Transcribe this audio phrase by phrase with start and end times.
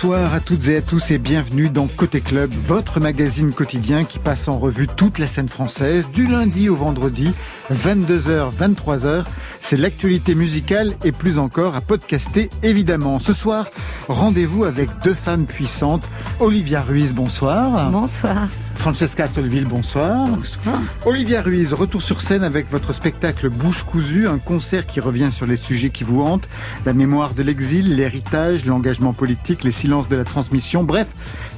[0.00, 4.20] Bonsoir à toutes et à tous et bienvenue dans Côté Club, votre magazine quotidien qui
[4.20, 7.34] passe en revue toute la scène française du lundi au vendredi,
[7.72, 9.24] 22h, 23h.
[9.58, 13.18] C'est l'actualité musicale et plus encore à podcaster évidemment.
[13.18, 13.66] Ce soir,
[14.06, 16.08] rendez-vous avec deux femmes puissantes.
[16.38, 17.90] Olivia Ruiz, bonsoir.
[17.90, 18.46] Bonsoir.
[18.78, 20.28] Francesca Solville, bonsoir.
[20.28, 20.80] Bonsoir.
[21.04, 25.46] Olivia Ruiz, retour sur scène avec votre spectacle Bouche cousue, un concert qui revient sur
[25.46, 26.48] les sujets qui vous hantent,
[26.86, 31.08] la mémoire de l'exil, l'héritage, l'engagement politique, les silences de la transmission, bref,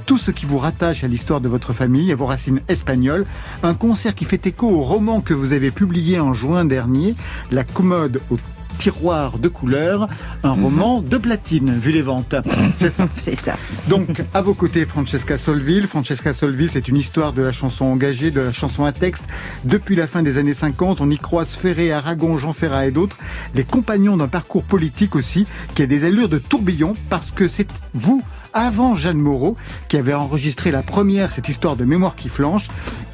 [0.07, 3.25] tout ce qui vous rattache à l'histoire de votre famille, à vos racines espagnoles.
[3.61, 7.15] Un concert qui fait écho au roman que vous avez publié en juin dernier,
[7.51, 8.37] La commode au
[8.77, 10.07] tiroir de couleur,
[10.43, 10.63] un Mhm.
[10.63, 12.35] roman de platine, vu les ventes.
[12.77, 13.07] C'est ça.
[13.17, 13.55] C'est ça.
[13.87, 15.87] Donc, à vos côtés, Francesca Solville.
[15.87, 19.25] Francesca Solville, c'est une histoire de la chanson engagée, de la chanson à texte.
[19.63, 23.17] Depuis la fin des années 50, on y croise Ferré, Aragon, Jean Ferrat et d'autres.
[23.55, 27.67] Les compagnons d'un parcours politique aussi, qui a des allures de tourbillon, parce que c'est
[27.93, 29.55] vous, avant Jeanne Moreau,
[29.87, 32.67] qui avez enregistré la première, cette histoire de mémoire qui flanche,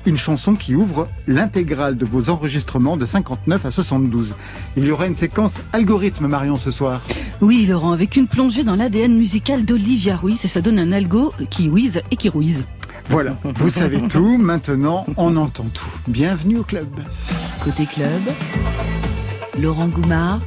[0.06, 4.34] une chanson qui ouvre l'intégrale de vos enregistrements de 59 à 72.
[4.78, 7.02] Il y aura une séquence algorithme, Marion, ce soir.
[7.42, 11.34] Oui, Laurent, avec une plongée dans l'ADN musical d'Olivia Ruiz, et ça donne un algo
[11.50, 12.66] qui whiz et qui ruise.
[13.10, 15.88] Voilà, vous savez tout, maintenant on entend tout.
[16.08, 16.88] Bienvenue au club.
[17.64, 18.22] Côté club,
[19.62, 20.40] Laurent Goumard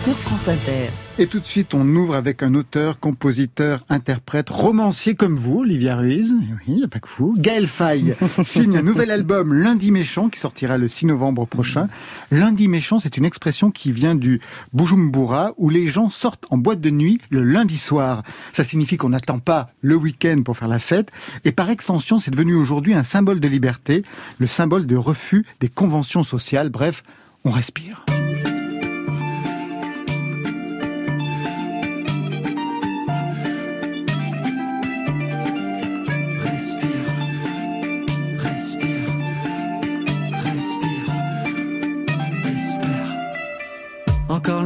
[0.00, 0.88] sur France Inter.
[1.18, 5.94] Et tout de suite, on ouvre avec un auteur, compositeur, interprète, romancier comme vous, Olivia
[5.96, 6.34] Ruiz.
[6.34, 7.34] Oui, il n'y a pas que vous.
[7.36, 11.88] Gaël Faye signe un nouvel album, Lundi Méchant, qui sortira le 6 novembre prochain.
[12.30, 14.40] Lundi Méchant, c'est une expression qui vient du
[14.72, 18.22] Bujumbura, où les gens sortent en boîte de nuit le lundi soir.
[18.52, 21.10] Ça signifie qu'on n'attend pas le week-end pour faire la fête.
[21.44, 24.02] Et par extension, c'est devenu aujourd'hui un symbole de liberté,
[24.38, 26.70] le symbole de refus des conventions sociales.
[26.70, 27.02] Bref,
[27.44, 27.50] on.
[27.50, 28.04] Respire,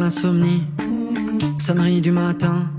[0.05, 0.65] l'insomnie,
[1.57, 2.71] sonnerie du matin.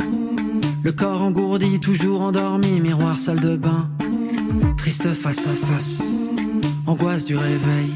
[0.84, 3.90] Le corps engourdi, toujours endormi, miroir salle de bain.
[4.78, 6.20] Triste face à face,
[6.86, 7.90] angoisse du réveil.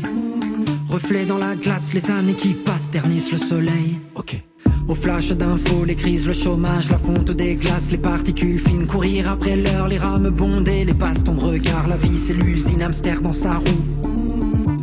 [0.88, 4.00] Reflet dans la glace, les années qui passent ternissent le soleil.
[4.16, 4.44] Ok.
[4.88, 9.30] Au flash d'infos, les crises, le chômage, la fonte des glaces, les particules fines, courir
[9.30, 13.34] après l'heure, les rames bondées, les passes, ton regard, la vie c'est l'usine, hamster dans
[13.34, 13.84] sa roue.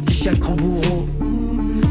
[0.05, 1.09] Petit chef grand bourreau,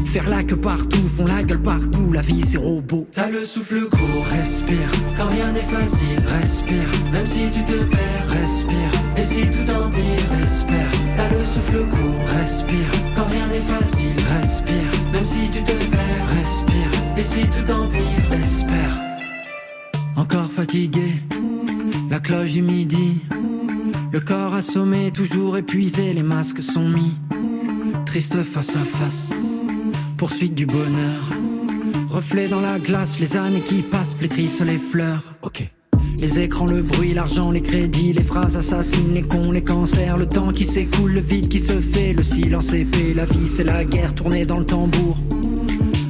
[0.06, 3.06] faire la queue partout, font la gueule partout, la vie c'est robot.
[3.12, 8.28] T'as le souffle court, respire, quand rien n'est facile, respire, même si tu te perds,
[8.28, 10.90] respire, et si tout empire, espère.
[11.16, 16.28] T'as le souffle court, respire, quand rien n'est facile, respire, même si tu te perds,
[16.36, 19.00] respire, et si tout empire, espère.
[20.16, 21.14] Encore fatigué,
[22.10, 23.20] la cloche du midi,
[24.12, 27.14] le corps assommé, toujours épuisé, les masques sont mis,
[28.06, 29.45] triste face à face
[30.16, 31.30] poursuite du bonheur.
[32.08, 35.34] Reflet dans la glace, les années qui passent flétrissent les fleurs.
[35.42, 35.70] Ok.
[36.18, 40.26] Les écrans, le bruit, l'argent, les crédits, les phrases assassines, les cons, les cancers, le
[40.26, 43.84] temps qui s'écoule, le vide qui se fait, le silence épais, la vie c'est la
[43.84, 45.18] guerre tournée dans le tambour.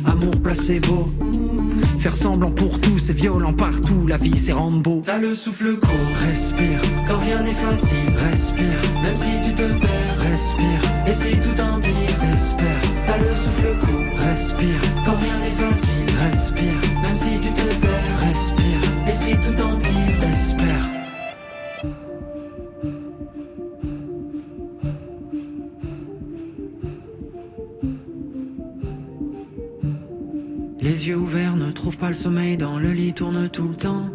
[0.04, 1.06] Amour placebo,
[1.98, 5.02] faire semblant pour tout, c'est violent partout, la vie c'est Rambo.
[5.04, 10.18] T'as le souffle court, respire, quand rien n'est facile, respire, même si tu te perds,
[10.20, 12.05] respire, et si tout empire,
[13.06, 18.18] T'as le souffle court, respire, quand rien n'est facile, respire, même si tu te perds,
[18.18, 20.90] respire, et si tout empire, espère.
[30.80, 34.10] Les yeux ouverts ne trouvent pas le sommeil, dans le lit tournent tout le temps.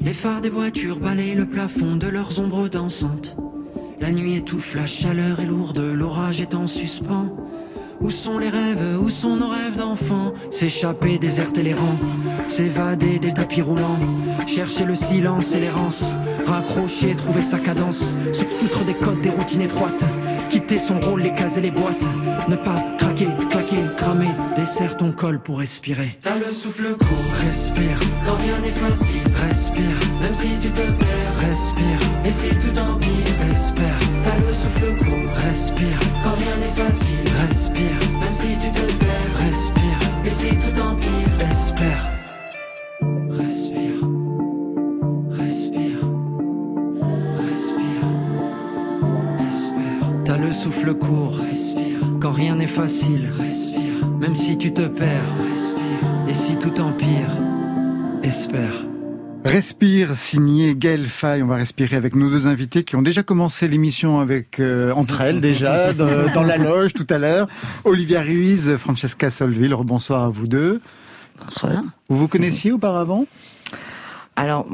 [0.00, 3.36] Les phares des voitures balayent le plafond de leurs ombres dansantes.
[4.00, 7.34] La nuit étouffe, la chaleur est lourde, l'orage est en suspens.
[8.00, 11.98] Où sont les rêves, où sont nos rêves d'enfants S'échapper, déserter les rangs,
[12.46, 13.98] s'évader des tapis roulants,
[14.46, 16.14] chercher le silence et l'errance,
[16.46, 20.04] raccrocher, trouver sa cadence, se foutre des codes, des routines étroites,
[20.50, 22.04] quitter son rôle, les cases et les boîtes,
[22.48, 26.18] ne pas craquer, claquer, cramer, dessert ton col pour respirer.
[26.20, 31.36] T'as le souffle court, respire, quand rien n'est facile, respire, même si tu te perds,
[31.38, 33.98] respire, et si tout empire, espère.
[34.24, 39.34] T'as le souffle court, respire, quand rien n'est facile, respire, même si tu te perds,
[39.46, 42.10] respire, et si tout empire, espère.
[43.30, 44.00] Respire,
[45.30, 46.00] respire,
[47.36, 48.04] respire,
[49.46, 50.04] espère.
[50.24, 55.32] T'as le souffle court, respire, quand rien n'est facile, respire, même si tu te perds,
[55.48, 57.30] respire, et si tout empire,
[58.22, 58.93] espère.
[59.44, 61.42] Respire, signé Gaël Fay.
[61.42, 65.20] On va respirer avec nos deux invités qui ont déjà commencé l'émission avec euh, entre
[65.20, 67.46] elles déjà dans la loge tout à l'heure.
[67.84, 69.76] Olivia Ruiz, Francesca Solville.
[69.80, 70.80] Bonsoir à vous deux.
[71.44, 71.82] Bonsoir.
[72.08, 73.26] Vous vous connaissiez auparavant?
[74.34, 74.66] Alors,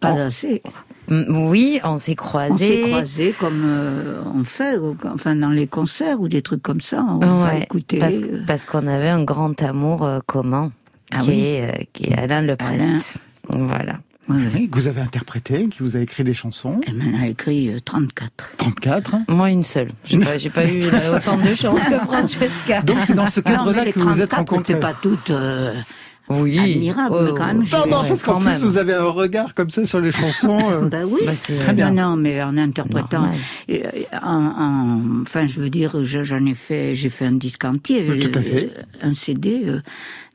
[0.00, 0.62] pas assez.
[1.08, 2.52] Oui, on s'est croisés.
[2.52, 4.78] On s'est croisés comme euh, on fait,
[5.14, 7.06] enfin dans les concerts ou des trucs comme ça.
[7.08, 8.02] On va écouter.
[8.02, 8.42] Euh.
[8.48, 10.72] Parce, qu'on avait un grand amour commun,
[11.12, 13.18] ah qui, est, qui, est, Alain Leprest.
[13.48, 14.00] Voilà.
[14.28, 16.80] Oui, que vous avez interprété, qui vous a écrit des chansons.
[16.86, 18.30] Elle m'en a écrit 34.
[18.30, 19.90] Euh, 34 Moi, une seule.
[20.04, 20.84] J'ai pas, pas eu
[21.14, 22.82] autant de chance que Francesca.
[22.82, 24.78] Donc c'est dans ce cadre-là que vous êtes rencontrés.
[24.78, 25.30] pas toutes...
[25.30, 25.74] Euh,
[26.30, 26.58] oui.
[26.58, 27.64] Admirable, mais quand même.
[27.72, 30.58] Non, non, parce qu'en plus, vous avez un regard comme ça sur les chansons.
[30.70, 30.82] Euh.
[30.90, 31.22] bah oui.
[31.24, 31.90] Bah, très bien.
[31.90, 33.30] Non, non, mais en interprétant,
[34.22, 38.18] en, enfin, je veux dire, j'en ai fait, j'ai fait un disque entier.
[38.20, 38.70] Tout à fait.
[39.00, 39.78] Un CD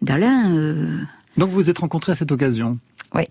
[0.02, 1.06] d'Alain.
[1.38, 2.80] Donc vous vous êtes rencontrés à cette occasion.
[3.14, 3.26] Oui.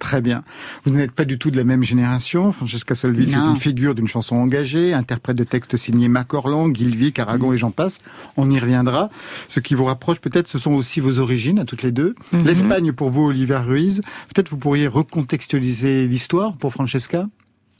[0.00, 0.42] Très bien.
[0.84, 2.50] Vous n'êtes pas du tout de la même génération.
[2.52, 7.52] Francesca Solvi, c'est une figure d'une chanson engagée, interprète de textes signés Macorlan, Guilvic, Aragon
[7.52, 7.98] et j'en passe.
[8.38, 9.10] On y reviendra.
[9.48, 12.14] Ce qui vous rapproche peut-être, ce sont aussi vos origines à toutes les deux.
[12.32, 12.44] Mhm.
[12.44, 14.00] L'Espagne pour vous, Olivier Ruiz.
[14.34, 17.26] Peut-être vous pourriez recontextualiser l'histoire pour Francesca?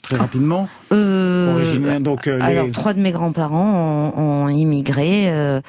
[0.02, 5.61] Très rapidement euh, donc, euh, Alors, trois de mes grands-parents ont, immigré euh,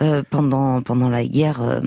[0.00, 1.80] euh, pendant pendant la guerre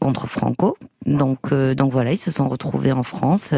[0.00, 0.76] contre Franco.
[1.06, 3.54] Donc donc voilà, ils se sont retrouvés en France.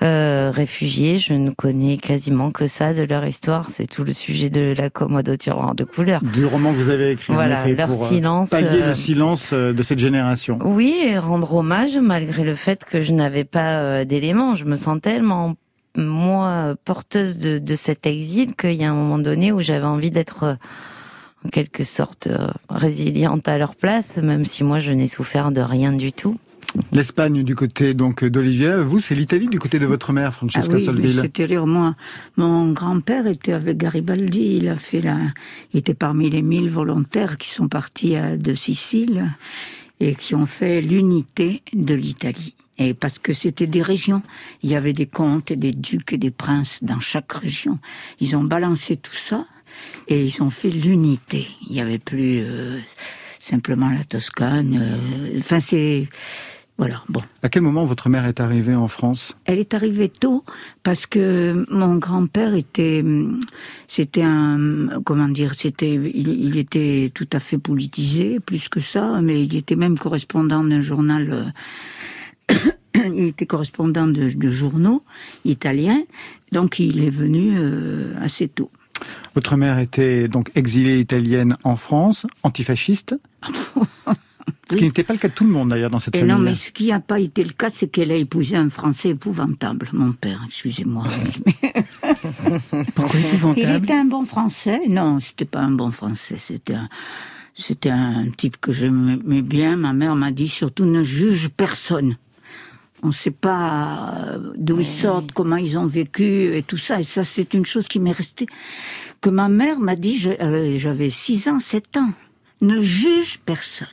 [0.00, 3.70] réfugiés, je ne connais quasiment que ça de leur histoire.
[3.70, 6.20] C'est tout le sujet de la commode au tiroir de couleur.
[6.22, 9.82] Du roman que vous avez écrit, voilà, en leur pour silence, pallier le silence de
[9.82, 10.58] cette génération.
[10.64, 14.56] Oui, et rendre hommage malgré le fait que je n'avais pas d'éléments.
[14.56, 15.54] Je me sens tellement
[15.96, 20.10] moi porteuse de, de cet exil qu'il y a un moment donné où j'avais envie
[20.10, 20.54] d'être euh,
[21.44, 25.60] en quelque sorte euh, résiliente à leur place, même si moi je n'ai souffert de
[25.60, 26.38] rien du tout.
[26.92, 30.92] L'Espagne du côté donc d'Olivia, vous c'est l'Italie du côté de votre mère Francesca ah
[30.92, 31.94] oui, C'était moi.
[32.36, 35.18] Mon grand-père était avec Garibaldi, il a fait la
[35.72, 39.30] il était parmi les mille volontaires qui sont partis de Sicile
[39.98, 42.54] et qui ont fait l'unité de l'Italie.
[42.78, 44.22] Et parce que c'était des régions.
[44.62, 47.78] Il y avait des comtes et des ducs et des princes dans chaque région.
[48.20, 49.46] Ils ont balancé tout ça
[50.06, 51.46] et ils ont fait l'unité.
[51.66, 52.78] Il n'y avait plus euh,
[53.40, 54.78] simplement la Toscane.
[54.80, 56.08] Euh, enfin, c'est
[56.78, 57.22] voilà, bon.
[57.42, 59.36] À quel moment votre mère est arrivée en France?
[59.46, 60.44] Elle est arrivée tôt
[60.84, 63.04] parce que mon grand-père était,
[63.88, 69.42] c'était un, comment dire, c'était, il, était tout à fait politisé, plus que ça, mais
[69.42, 71.44] il était même correspondant d'un journal euh,
[72.94, 75.04] il était correspondant de, journaux
[75.44, 76.02] italiens,
[76.52, 78.70] donc il est venu euh, assez tôt.
[79.34, 83.14] Votre mère était donc exilée italienne en France, antifasciste
[84.70, 86.30] Ce qui n'était pas le cas de tout le monde d'ailleurs dans cette famille.
[86.30, 89.10] Non, mais ce qui n'a pas été le cas, c'est qu'elle a épousé un Français
[89.10, 91.06] épouvantable, mon père, excusez-moi.
[92.94, 96.88] Pourquoi épouvantable Il était un bon Français Non, c'était pas un bon Français, c'était un...
[97.60, 99.74] C'était un type que j'aimais bien.
[99.74, 102.16] Ma mère m'a dit surtout ne juge personne.
[103.02, 107.00] On ne sait pas euh, d'où ils sortent, comment ils ont vécu et tout ça.
[107.00, 108.46] Et ça, c'est une chose qui m'est restée.
[109.20, 112.12] Que ma mère m'a dit, euh, j'avais 6 ans, 7 ans.
[112.60, 113.88] Ne juge personne.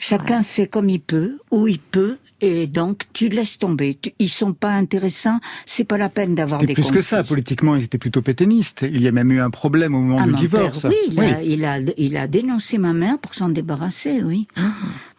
[0.00, 3.96] Chacun fait comme il peut, où il peut, et donc tu laisses tomber.
[4.18, 6.74] ils sont pas intéressants, c'est pas la peine d'avoir des.
[6.74, 8.82] Plus que ça, politiquement, ils étaient plutôt pétainistes.
[8.82, 10.86] Il y a même eu un problème au moment ah, du divorce.
[10.88, 14.48] oui, il, A, il, a, il, a, dénoncé ma mère pour s'en débarrasser, oui.
[14.56, 14.72] Ah,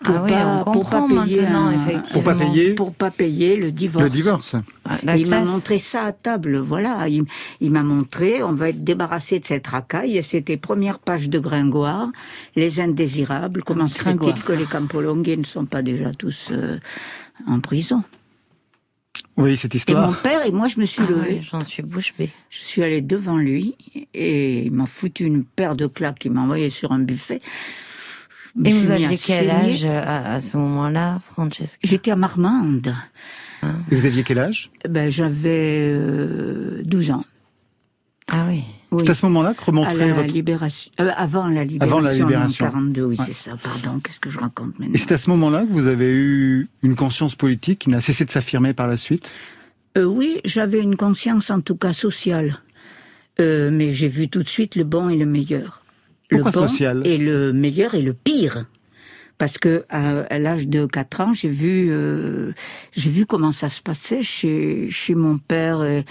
[0.03, 2.21] pour ah pas, on pour pas payer maintenant, effectivement.
[2.21, 2.73] Pour pas payer.
[2.75, 4.03] Pour pas payer le divorce.
[4.03, 4.55] Le divorce.
[4.85, 7.07] Ah, il m'a montré ça à table, voilà.
[7.07, 7.23] Il,
[7.61, 10.21] il m'a montré, on va être débarrassé de cette racaille.
[10.23, 12.09] C'était première page de Gringoire,
[12.55, 13.63] les indésirables.
[13.63, 16.79] Comment se fait-il que les Campolongues ne sont pas déjà tous euh,
[17.47, 18.03] en prison?
[19.37, 20.03] Oui, cette histoire.
[20.03, 21.41] Et mon père et moi, je me suis ah levé.
[21.41, 22.29] J'en suis bouche bée.
[22.49, 23.75] Je suis allé devant lui
[24.13, 27.41] et il m'a foutu une paire de claques qu'il m'a envoyé sur un buffet.
[28.63, 31.79] Et vous aviez quel âge à, ce moment-là, Francesca?
[31.83, 32.93] J'étais à Marmande.
[33.61, 33.71] Ah.
[33.89, 34.69] Et vous aviez quel âge?
[34.87, 35.91] Ben, J'avais
[36.83, 37.25] 12 euh, ans.
[38.27, 38.63] Ah oui.
[38.99, 40.33] C'est à ce moment-là que remonterait votre...
[40.33, 41.97] libération, euh, avant la libération.
[41.97, 42.65] Avant la libération.
[42.65, 43.57] En 42, oui, c'est ça.
[43.57, 44.93] Pardon, qu'est-ce que je raconte maintenant?
[44.93, 48.23] Et c'est à ce moment-là que vous avez eu une conscience politique qui n'a cessé
[48.25, 49.33] de s'affirmer par la suite?
[49.97, 52.59] Euh, Oui, j'avais une conscience en tout cas sociale.
[53.39, 55.82] Euh, mais j'ai vu tout de suite le bon et le meilleur.
[56.33, 58.65] Pourquoi le bon social Et le meilleur et le pire
[59.37, 62.53] parce que à, l'âge de 4 ans, j'ai vu euh,
[62.93, 65.83] j'ai vu comment ça se passait chez chez mon père.
[65.83, 66.05] Et,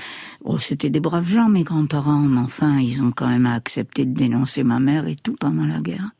[0.45, 4.13] oh, c'était des braves gens, mes grands-parents, mais enfin, ils ont quand même accepté de
[4.13, 6.11] dénoncer ma mère et tout pendant la guerre.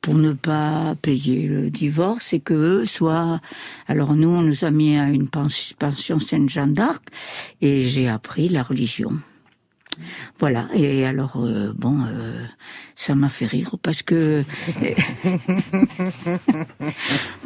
[0.00, 3.40] pour ne pas payer le divorce et que eux soient.
[3.86, 7.02] Alors nous, on nous a mis à une pension Sainte-Jeanne d'Arc
[7.60, 9.12] et j'ai appris la religion.
[10.38, 10.66] Voilà.
[10.74, 12.44] Et alors, euh, bon, euh,
[12.96, 14.44] ça m'a fait rire parce que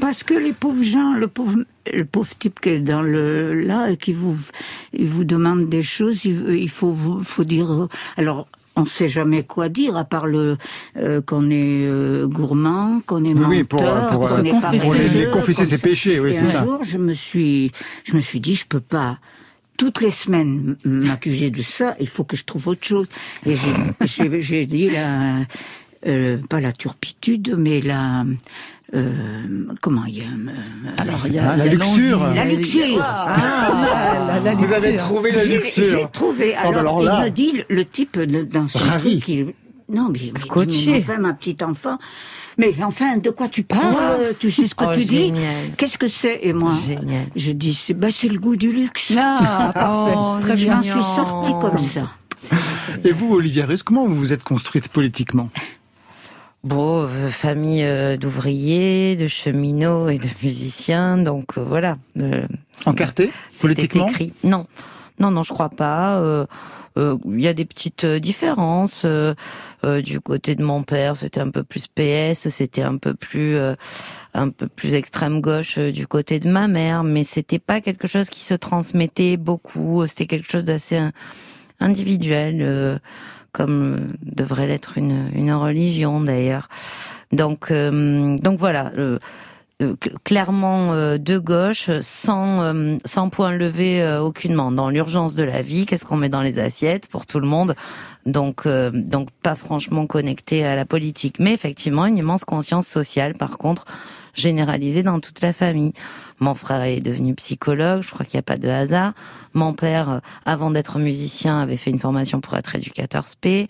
[0.01, 1.59] parce que les pauvres gens, le pauvre
[1.93, 4.37] le pauvre type qui est dans le là et qui vous
[4.93, 7.89] il vous demande des choses, il, faut faut dire.
[8.17, 10.57] Alors on sait jamais quoi dire à part le
[10.97, 11.87] euh, qu'on est
[12.27, 16.47] gourmand, qu'on est menteur, pour, pour, qu'on est pour les, confesser ses péchés, oui, c'est
[16.47, 16.63] ça.
[16.63, 17.73] Un jour, je me suis,
[18.05, 19.19] je me suis dit, je peux pas
[19.83, 23.09] toutes les semaines m'accuser de ça, il faut que je trouve autre chose.
[23.45, 23.57] Et
[24.39, 25.39] j'ai dit la,
[26.07, 28.25] euh, pas la turpitude, mais la,
[28.95, 29.41] euh,
[29.81, 32.25] comment il y a, euh, Alors, il y a, la, luxure.
[32.33, 33.03] La luxure.
[33.03, 35.99] Ah, la, Vous avez trouvé la luxure.
[35.99, 36.55] J'ai trouvé.
[36.65, 39.19] Oh, bah alors, il me dit, le, type dans son Ravi.
[39.19, 39.57] truc,
[39.93, 41.99] non, mais, mais, enfin, ma petite enfant,
[42.59, 45.33] mais enfin, de quoi tu parles Tu sais ce que oh, tu dis
[45.77, 46.75] Qu'est-ce que c'est Et moi,
[47.37, 49.13] je dis, c'est bah, le goût du luxe.
[49.17, 50.15] Ah, parfait.
[50.17, 52.11] Oh, Très je m'en suis sortie comme ça.
[53.05, 55.51] Et vous, Olivia Russe, comment vous vous êtes construite politiquement
[56.65, 61.99] Bon, euh, famille euh, d'ouvriers, de cheminots et de musiciens, donc euh, voilà.
[62.87, 63.31] Encarté
[63.61, 64.33] politiquement écrit.
[64.45, 64.67] Non,
[65.23, 66.47] non, non, je crois pas.
[66.99, 69.03] Euh, il y a des petites euh, différences.
[69.05, 69.35] Euh,
[70.03, 73.57] du côté de mon père, c'était un peu plus PS, c'était un peu plus
[74.95, 79.37] extrême gauche du côté de ma mère, mais c'était pas quelque chose qui se transmettait
[79.37, 80.07] beaucoup.
[80.07, 81.01] C'était quelque chose d'assez
[81.81, 83.01] individuel,
[83.51, 86.69] comme devrait l'être une, religion d'ailleurs.
[87.33, 88.93] Donc voilà.
[89.83, 94.73] Euh, clairement euh, de gauche, sans euh, sans point levé aucunement.
[94.73, 97.75] Dans l'urgence de la vie, qu'est-ce qu'on met dans les assiettes pour tout le monde?
[98.25, 103.35] Donc donc pas franchement connecté à la politique, mais effectivement une immense conscience sociale.
[103.35, 103.85] Par contre,
[104.35, 105.93] généralisée dans toute la famille.
[106.39, 109.13] Mon frère est devenu psychologue, je crois qu'il n'y a pas de hasard.
[109.55, 113.69] Mon père, avant d'être musicien, avait fait une formation pour être éducateur spé.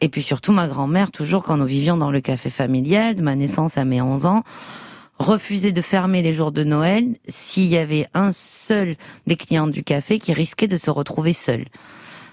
[0.00, 3.36] Et puis surtout ma grand-mère, toujours quand nous vivions dans le café familial, de ma
[3.36, 4.42] naissance à mes 11 ans,
[5.18, 9.84] refuser de fermer les jours de Noël s'il y avait un seul des clients du
[9.84, 11.64] café qui risquait de se retrouver seul.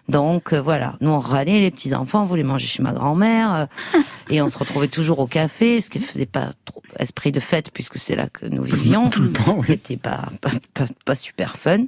[0.10, 3.66] Donc euh, voilà, nous on râlait, les petits enfants voulaient manger chez ma grand-mère euh,
[4.30, 7.72] et on se retrouvait toujours au café, ce qui faisait pas trop esprit de fête
[7.72, 9.10] puisque c'est là que nous vivions.
[9.10, 10.52] Tout le temps, C'était pas, pas,
[11.06, 11.86] pas, super fun.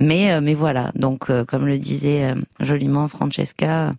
[0.00, 3.94] Mais, euh, mais voilà, donc euh, comme le disait euh, joliment Francesca,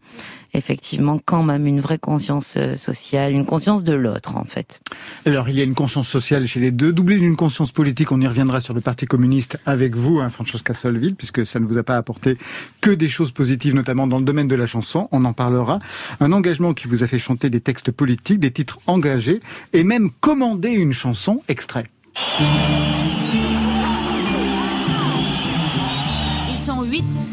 [0.54, 4.82] effectivement, quand même une vraie conscience sociale, une conscience de l'autre en fait.
[5.26, 8.22] Alors il y a une conscience sociale chez les deux, doublée d'une conscience politique, on
[8.22, 11.78] y reviendra sur le Parti communiste avec vous, hein, Francesca Solville, puisque ça ne vous
[11.78, 12.38] a pas apporté
[12.82, 15.80] que des choses positives, notamment dans le domaine de la chanson, on en parlera.
[16.20, 19.40] Un engagement qui vous a fait chanter des textes politiques, des titres engagés,
[19.74, 21.86] et même commander une chanson extrait.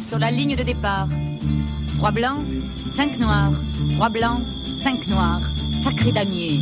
[0.08, 1.06] sur la ligne de départ.
[1.98, 2.44] Trois blancs,
[2.88, 3.50] cinq noirs,
[3.94, 5.40] trois blancs, cinq noirs,
[5.82, 6.60] sacré damier.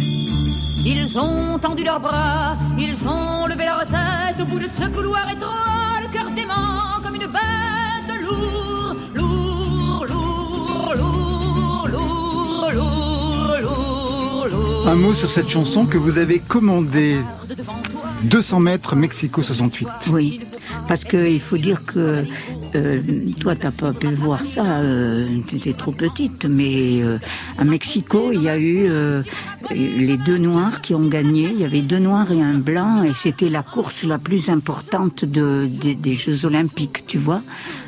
[0.87, 5.29] Ils ont tendu leurs bras, ils ont levé leur tête au bout de ce couloir
[5.31, 14.89] étroit, le cœur dément comme une bête lourd, lourd, lourd, lourd, lourd, lourd, lourd, lourd.
[14.89, 17.19] Un mot sur cette chanson que vous avez commandée
[18.23, 19.89] 200 mètres Mexico 68.
[20.09, 20.41] Oui,
[20.89, 22.25] parce qu'il faut dire que
[22.75, 23.01] euh,
[23.41, 27.19] toi, t'as pas pu voir ça, euh, tu étais trop petite, mais euh,
[27.59, 28.89] à Mexico, il y a eu
[29.71, 31.49] les deux noirs qui ont gagné.
[31.53, 35.25] Il y avait deux noirs et un blanc, et c'était la course la plus importante
[35.25, 37.41] de, des Jeux Olympiques, tu vois,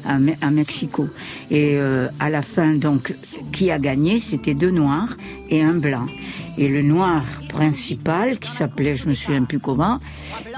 [0.07, 1.07] à, à Mexico.
[1.51, 1.79] Et
[2.21, 3.15] à la fin, donc,
[3.53, 5.17] qui a gagné C'était deux noirs
[5.51, 6.07] et un blanc.
[6.59, 10.01] Et le noir principal, qui s'appelait, je me souviens plus comment,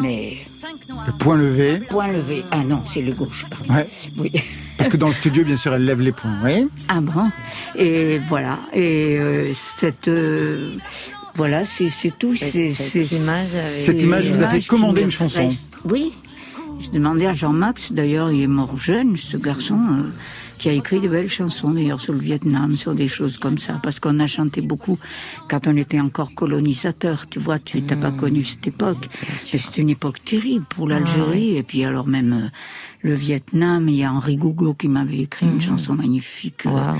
[0.01, 0.39] mais
[1.07, 1.79] le point levé.
[1.91, 2.43] Point levé.
[2.51, 3.75] Ah non, c'est le gauche, pardon.
[3.75, 3.87] Ouais.
[4.19, 4.33] Oui.
[4.79, 6.67] Parce que dans le studio, bien sûr, elle lève les poings, oui.
[6.89, 7.31] Ah bon?
[7.77, 8.59] Et voilà.
[8.73, 10.09] Et euh, cette...
[10.09, 10.73] Euh,
[11.35, 12.35] voilà, c'est tout.
[12.35, 15.49] Cette, cette, image, cette image vous avez commandé une chanson.
[15.85, 16.13] Oui.
[16.83, 19.79] Je demandais à Jean-Max, d'ailleurs, il est mort jeune, ce garçon.
[19.79, 20.09] Euh,
[20.61, 23.81] qui a écrit de belles chansons d'ailleurs sur le Vietnam, sur des choses comme ça,
[23.83, 24.99] parce qu'on a chanté beaucoup
[25.49, 27.27] quand on était encore colonisateur.
[27.31, 28.17] Tu vois, tu n'as pas mmh.
[28.17, 29.09] connu cette époque.
[29.43, 32.49] C'est une époque terrible pour l'Algérie, et puis alors même euh,
[33.01, 33.89] le Vietnam.
[33.89, 35.63] Il y a Henri Gougo qui m'avait écrit une mmh.
[35.63, 36.67] chanson magnifique.
[36.67, 36.93] Euh,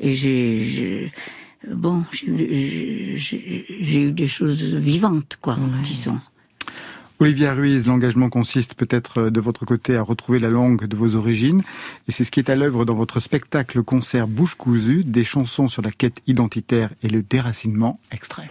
[0.00, 1.10] et j'ai
[1.66, 6.18] bon, j'ai eu des choses vivantes, quoi, disons.
[7.20, 11.16] Olivia Ruiz, l'engagement consiste peut-être euh, de votre côté à retrouver la langue de vos
[11.16, 11.62] origines,
[12.06, 15.82] et c'est ce qui est à l'œuvre dans votre spectacle-concert Bouche cousue, des chansons sur
[15.82, 18.50] la quête identitaire et le déracinement, extrait.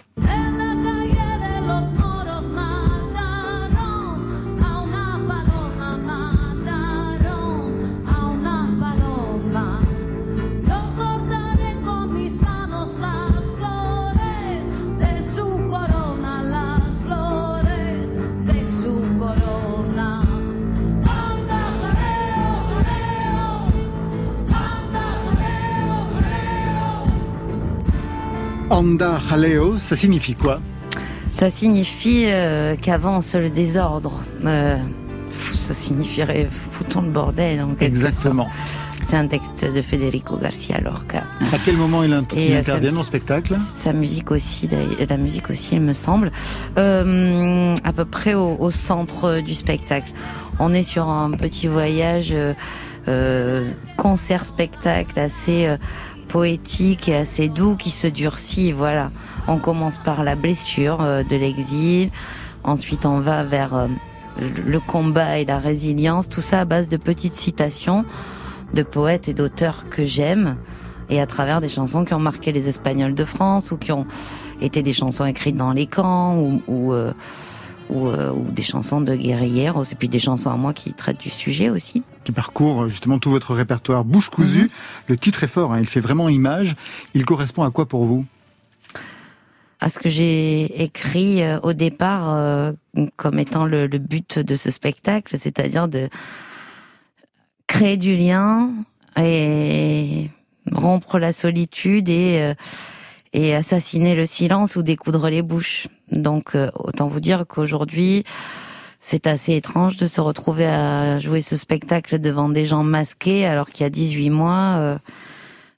[28.70, 30.60] Anda Jaleo, ça signifie quoi?
[31.32, 34.12] Ça signifie euh, qu'avance le désordre.
[34.44, 34.76] Euh,
[35.56, 38.46] ça signifierait foutons le bordel en quelque Exactement.
[39.08, 41.22] C'est un texte de Federico Garcia Lorca.
[41.50, 43.56] À quel moment il, euh, intervient dans le spectacle?
[43.58, 44.68] Sa musique aussi,
[45.08, 46.30] la musique aussi, il me semble,
[46.76, 50.12] à peu près au, centre du spectacle.
[50.58, 52.34] On est sur un petit voyage
[53.96, 55.78] concert-spectacle assez
[56.28, 58.72] poétique et assez doux qui se durcit.
[58.72, 59.10] Voilà,
[59.46, 62.10] on commence par la blessure euh, de l'exil,
[62.64, 63.88] ensuite on va vers euh,
[64.38, 68.04] le combat et la résilience, tout ça à base de petites citations
[68.74, 70.56] de poètes et d'auteurs que j'aime.
[71.10, 74.06] Et à travers des chansons qui ont marqué les Espagnols de France ou qui ont
[74.60, 77.12] été des chansons écrites dans les camps ou, euh,
[77.90, 78.10] ou,
[78.50, 82.02] des chansons de guerrières, et puis des chansons à moi qui traitent du sujet aussi
[82.28, 84.04] qui parcourt justement tout votre répertoire.
[84.04, 84.68] Bouche cousue, mhm.
[85.06, 86.76] le titre est fort, hein, il fait vraiment image.
[87.14, 88.26] Il correspond à quoi pour vous?
[89.80, 92.72] À ce que j'ai écrit euh, au départ euh,
[93.16, 96.10] comme étant le, but de ce spectacle, c'est-à-dire de
[97.66, 98.72] créer du lien
[99.16, 100.28] et
[100.70, 102.54] rompre la solitude et, euh,
[103.32, 105.88] et assassiner le silence ou découdre les bouches.
[106.12, 108.24] Donc autant vous dire qu'aujourd'hui,
[109.00, 113.70] c'est assez étrange de se retrouver à jouer ce spectacle devant des gens masqués alors
[113.70, 114.98] qu'il y a 18 mois, euh,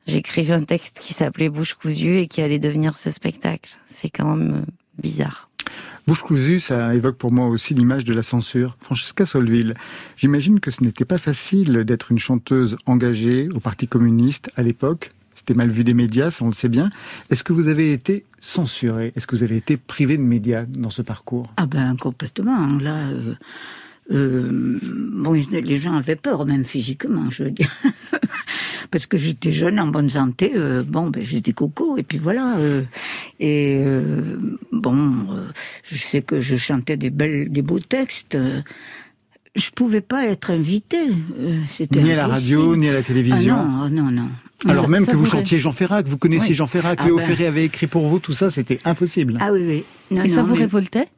[0.06, 3.78] j'écrivais un texte qui s'appelait Bouche cousue et qui allait devenir ce spectacle.
[3.86, 5.48] C'est quand même euh, bizarre.
[6.06, 8.76] Bouche cousue, ça évoque pour moi aussi l'image de la censure.
[8.80, 9.74] Francesca Solville,
[10.16, 15.10] j'imagine que ce n'était pas facile d'être une chanteuse engagée au Parti communiste à l'époque.
[15.40, 16.90] C'était mal vu des médias, ça on le sait bien.
[17.30, 19.10] Est-ce que vous avez été censuré?
[19.16, 21.50] Est-ce que vous avez été privé de médias dans ce parcours?
[21.56, 22.66] Ah ben complètement.
[22.76, 23.34] Là, euh,
[24.10, 24.78] euh,
[25.14, 27.74] bon, les gens avaient peur, même physiquement, je veux dire.
[28.90, 32.56] Parce que j'étais jeune, en bonne santé, euh, bon, ben, j'étais coco, et puis voilà.
[33.40, 33.82] et
[34.72, 35.26] bon,
[35.84, 38.36] je sais que je chantais des, belles, des beaux textes.
[39.56, 41.12] je pouvais pas être invitée.
[41.92, 43.56] ni à la radio, ni à la télévision.
[43.56, 44.28] Ah non, non, non.
[44.68, 47.20] Alors même que vous chantiez Jean Ferrat, que vous connaissiez Jean Ferrat, que Léo ah
[47.20, 47.26] ben.
[47.26, 49.38] Ferré avait écrit pour vous, tout ça, c'était impossible.
[49.40, 50.20] Ah oui, oui.
[50.24, 51.08] Et ça vous révoltait?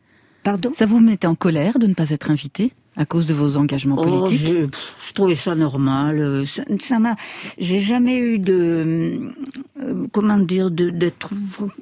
[0.43, 0.73] Pardon?
[0.77, 2.73] Ça vous mettait en colère de ne pas être invité?
[2.97, 6.19] À cause de vos engagements oh, politiques je, trouvais ça normal.
[6.19, 7.17] Euh, ça m'a,
[7.59, 9.33] j'ai jamais eu de,
[9.83, 11.31] euh, comment dire, d'être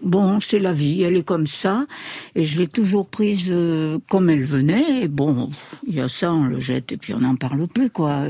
[0.03, 0.41] bon.
[0.41, 1.87] C'est la vie, elle est comme ça,
[2.35, 5.03] et je l'ai toujours prise euh, comme elle venait.
[5.03, 5.51] Et bon,
[5.87, 8.25] il y a ça, on le jette et puis on n'en parle plus, quoi.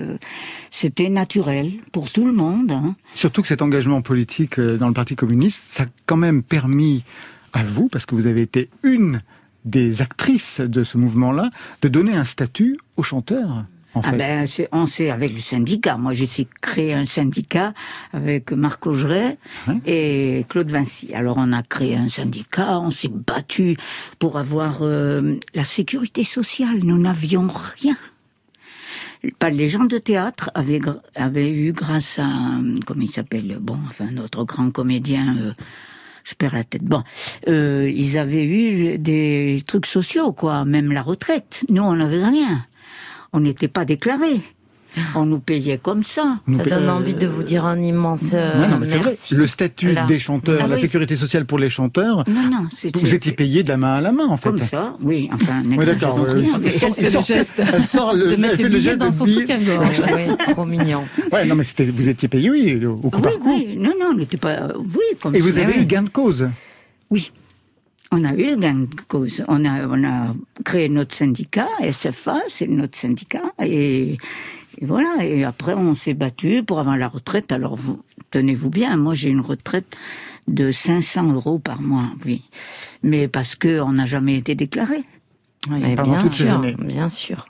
[0.70, 2.72] C'était naturel pour tout le monde.
[2.72, 2.96] Hein.
[3.14, 7.04] Surtout que cet engagement politique dans le Parti communiste, ça a quand même permis
[7.52, 9.22] à vous, parce que vous avez été une
[9.64, 11.50] des actrices de ce mouvement-là
[11.82, 13.64] de donner un statut aux chanteurs.
[13.94, 14.16] En ah fait.
[14.16, 15.96] ben, on sait avec le syndicat.
[15.96, 16.26] Moi, j'ai
[16.62, 17.74] créé un syndicat
[18.12, 19.36] avec Marc Augeret
[19.84, 21.12] et Claude Vinci.
[21.12, 23.76] Alors, on a créé un syndicat, on s'est battu
[24.20, 26.78] pour avoir euh, la sécurité sociale.
[26.84, 27.48] Nous n'avions
[27.82, 27.96] rien.
[29.38, 30.80] Pas les gens de théâtre avaient,
[31.16, 32.28] avaient eu grâce à,
[32.86, 35.36] comment il s'appelle, bon, enfin, notre grand comédien.
[35.36, 35.52] Euh,
[36.30, 36.84] je perds la tête.
[36.84, 37.02] Bon,
[37.48, 41.64] euh, ils avaient eu des trucs sociaux, quoi, même la retraite.
[41.68, 42.64] Nous, on n'avait rien.
[43.32, 44.40] On n'était pas déclarés.
[45.14, 46.38] On nous payait comme ça.
[46.48, 49.34] Ça donne envie de vous dire un immense euh, merci.
[49.34, 53.32] Le statut des chanteurs, ah la sécurité sociale pour les chanteurs, non, non, vous étiez
[53.32, 54.50] payé de la main à la main, en fait.
[54.50, 55.28] Comme ça, oui.
[55.32, 56.18] Enfin, oui, d'accord.
[56.20, 57.62] Euh, elle fait le geste.
[57.72, 60.02] Elle sort le, de mettre le geste dans son soutien-gorge.
[60.14, 61.04] oui, trop mignon.
[61.32, 63.54] Ouais, non, mais vous étiez payé, oui, au coup par coup.
[63.54, 64.50] Oui, non, non, on n'était pas.
[64.50, 66.48] Euh, oui, comme Et vous avez eu gain de cause
[67.10, 67.30] Oui.
[68.12, 69.44] On a eu gain de cause.
[69.46, 74.18] On a, on a créé notre syndicat, SFA, c'est notre syndicat, et
[74.80, 77.52] et voilà, et après on s'est battu pour avoir la retraite.
[77.52, 79.96] Alors vous, tenez-vous bien, moi j'ai une retraite
[80.48, 82.42] de 500 euros par mois, oui.
[83.02, 85.04] Mais parce que on n'a jamais été déclaré.
[85.70, 86.74] Oui, pendant toutes ces années.
[86.78, 87.46] Bien sûr.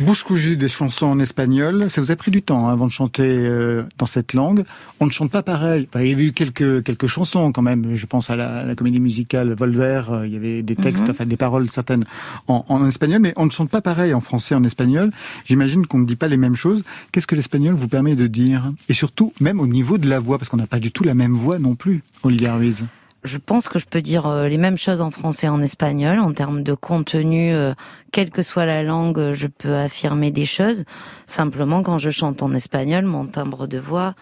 [0.00, 2.92] Bouche cousue des chansons en espagnol, ça vous a pris du temps hein, avant de
[2.92, 4.64] chanter euh, dans cette langue.
[5.00, 5.88] On ne chante pas pareil.
[5.96, 7.94] il y avait eu quelques quelques chansons quand même.
[7.94, 10.02] Je pense à la, comédie musicale Volver.
[10.10, 11.10] Euh, il y avait des textes, mhm.
[11.10, 12.04] enfin des paroles certaines
[12.46, 15.10] en, en, espagnol, mais on ne chante pas pareil en français, en espagnol.
[15.44, 16.84] J'imagine qu'on ne dit pas les mêmes choses.
[17.10, 18.72] Qu'est-ce que l'espagnol vous permet de dire?
[18.88, 21.14] Et surtout, même au niveau de la voix, parce qu'on n'a pas du tout la
[21.14, 22.84] même voix non plus, Olivia Ruiz
[23.28, 26.18] je pense que je peux dire euh, les mêmes choses en français et en espagnol.
[26.18, 27.74] En termes de contenu, euh,
[28.10, 30.84] quelle que soit la langue, je peux affirmer des choses.
[31.26, 34.14] Simplement, quand je chante en espagnol, mon timbre de voix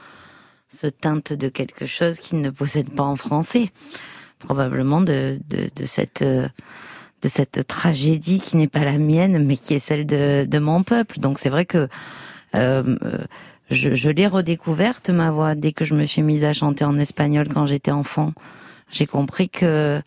[0.69, 3.71] se teinte de quelque chose qu'il ne possède pas en français.
[4.41, 5.39] Probablement de.
[6.23, 6.49] Euh,
[7.25, 11.19] cette tragédie qui n'est pas la mienne, mais qui est celle de, mon peuple.
[11.19, 11.89] Donc c'est vrai que
[12.55, 17.49] je l'ai redécouverte, ma voix, dès que je me suis mise à chanter en espagnol
[17.49, 18.33] quand j'étais enfant
[18.91, 20.01] j'ai compris que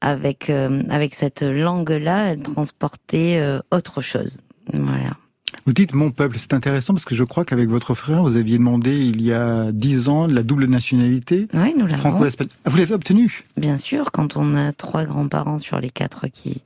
[0.00, 4.38] avec euh, avec cette langue-là, elle transportait euh, autre chose.
[4.72, 5.16] Voilà.
[5.64, 8.58] Vous dites mon peuple, c'est intéressant parce que je crois qu'avec votre frère, vous aviez
[8.58, 11.48] demandé il y a dix ans la double nationalité.
[11.54, 12.02] Oui, nous l'avons.
[12.04, 16.62] Ah, vous l'avez obtenu Bien sûr, quand on a trois grands-parents sur les quatre qui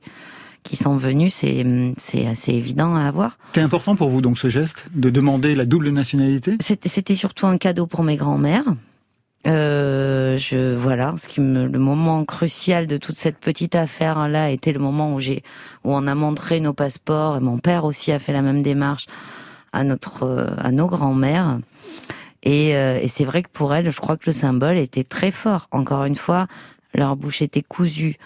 [0.63, 1.65] qui sont venus, c'est
[1.97, 3.37] c'est assez évident à avoir.
[3.47, 6.57] C'était important pour vous donc ce geste de demander la double nationalité?
[6.59, 8.75] C'était surtout un cadeau pour mes grands-mères
[9.47, 14.51] euh, je voilà, ce qui me, le moment crucial de toute cette petite affaire là
[14.51, 15.41] était le moment où j'ai
[15.83, 19.07] où on a montré nos passeports et mon père aussi a fait la même démarche
[19.73, 21.59] à notre à nos grands-mères.
[22.43, 25.31] Et, euh, et c'est vrai que pour elles, je crois que le symbole était très
[25.31, 25.67] fort.
[25.71, 26.47] Encore une fois,
[26.93, 28.17] leur bouche était cousue,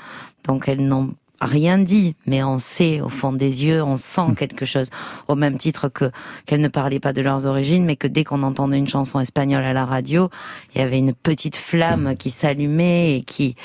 [0.45, 4.35] donc elles n'ont rien dit, mais on sait au fond des yeux, on sent mm.
[4.35, 4.89] quelque chose.
[5.27, 6.11] Au même titre que
[6.45, 9.63] qu'elles ne parlaient pas de leurs origines, mais que dès qu'on entendait une chanson espagnole
[9.63, 10.29] à la radio,
[10.73, 13.55] il y avait une petite flamme qui s'allumait et qui,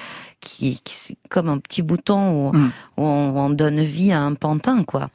[0.40, 0.80] qui,
[1.28, 2.72] comme un petit bouton où, mm.
[2.96, 5.10] on, donne vie à un pantin, quoi.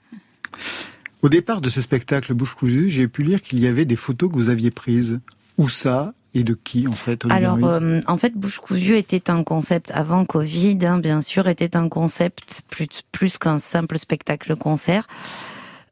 [1.21, 4.31] Au départ de ce spectacle Bouche cousue, j'ai pu lire qu'il y avait des photos
[4.31, 5.19] que vous aviez prises.
[5.57, 6.13] Où ça?
[6.35, 10.25] Et de qui en fait Alors euh, en fait Bouche cousue était un concept avant
[10.25, 15.07] Covid, hein, bien sûr, était un concept plus plus qu'un simple spectacle concert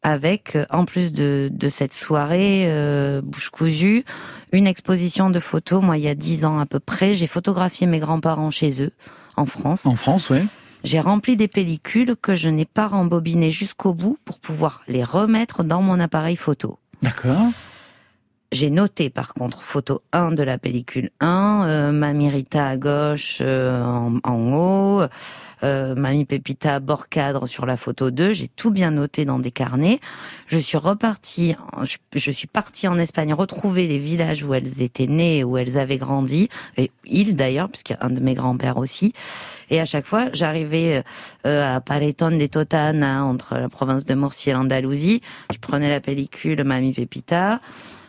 [0.03, 4.03] avec, euh, en plus de, de cette soirée euh, bouche cousue,
[4.51, 5.81] une exposition de photos.
[5.81, 8.91] Moi, il y a dix ans à peu près, j'ai photographié mes grands-parents chez eux,
[9.37, 9.85] en France.
[9.85, 10.39] En France, oui.
[10.83, 15.63] J'ai rempli des pellicules que je n'ai pas rembobinées jusqu'au bout pour pouvoir les remettre
[15.63, 16.77] dans mon appareil photo.
[17.01, 17.47] D'accord.
[18.53, 23.39] J'ai noté par contre photo 1 de la pellicule 1, euh, Mamie Rita à gauche
[23.41, 23.81] euh,
[24.23, 25.01] en, haut,
[25.63, 28.33] euh, Mamie Pépita bord cadre sur la photo 2.
[28.33, 29.99] J'ai tout bien noté dans des carnets.
[30.45, 31.55] Je suis repartie,
[32.13, 35.97] je, suis partie en Espagne retrouver les villages où elles étaient nées, où elles avaient
[35.97, 39.13] grandi, et il d'ailleurs, puisqu'il y a un de mes grands-pères aussi.
[39.71, 41.03] Et à chaque fois, j'arrivais
[41.47, 45.21] euh, à Paletón de Totana, entre la province de Murcie et l'Andalousie.
[45.51, 47.59] Je prenais la pellicule Mamie Pépita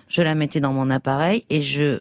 [0.08, 2.00] je la mettais dans mon appareil et je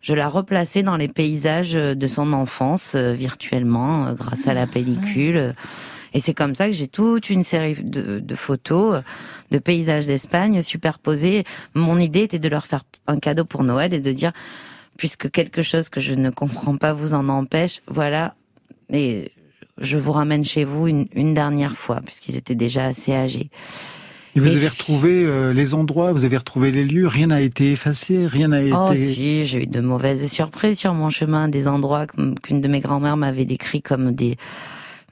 [0.00, 4.62] je la replaçais dans les paysages de son enfance euh, virtuellement euh, grâce à la
[4.62, 5.54] ah, pellicule.
[6.14, 9.00] Et c'est comme ça que j'ai toute une série de, de photos euh,
[9.50, 11.44] de paysages d'Espagne superposés.
[11.74, 14.32] Mon idée était de leur faire un cadeau pour Noël et de dire,
[14.96, 18.34] puisque quelque chose que je ne comprends pas vous en empêche, voilà,
[18.90, 19.32] et
[19.78, 23.50] je vous ramène chez vous une, une dernière fois, puisqu'ils étaient déjà assez âgés.
[24.36, 27.72] Et vous avez retrouvé euh, les endroits, vous avez retrouvé les lieux, rien n'a été
[27.72, 28.74] effacé, rien n'a oh, été...
[28.74, 32.80] Oh si, j'ai eu de mauvaises surprises sur mon chemin, des endroits qu'une de mes
[32.80, 34.36] grand-mères m'avait décrit comme des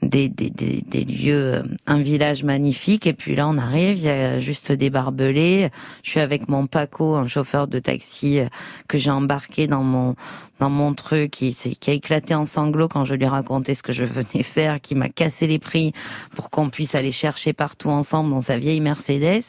[0.03, 3.07] des, des, des, des, lieux, euh, un village magnifique.
[3.07, 5.71] Et puis là, on arrive, il y a juste des barbelés.
[6.03, 8.47] Je suis avec mon Paco, un chauffeur de taxi euh,
[8.89, 10.15] que j'ai embarqué dans mon
[10.59, 13.83] dans mon truc, qui, qui a éclaté en sanglots quand je lui ai raconté ce
[13.83, 15.93] que je venais faire, qui m'a cassé les prix
[16.35, 19.45] pour qu'on puisse aller chercher partout ensemble dans sa vieille Mercedes.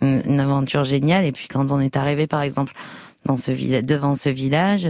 [0.00, 1.24] Une, une aventure géniale.
[1.24, 2.72] Et puis quand on est arrivé, par exemple,
[3.24, 3.50] dans ce
[3.82, 4.88] devant ce village,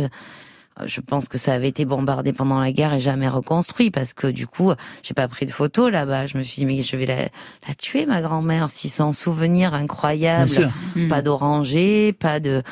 [0.86, 4.26] je pense que ça avait été bombardé pendant la guerre et jamais reconstruit parce que
[4.26, 6.26] du coup, j'ai pas pris de photos là-bas.
[6.26, 10.70] Je me suis dit mais je vais la, tuer ma grand-mère si son souvenir incroyable,
[11.08, 12.62] pas d'oranger, pas de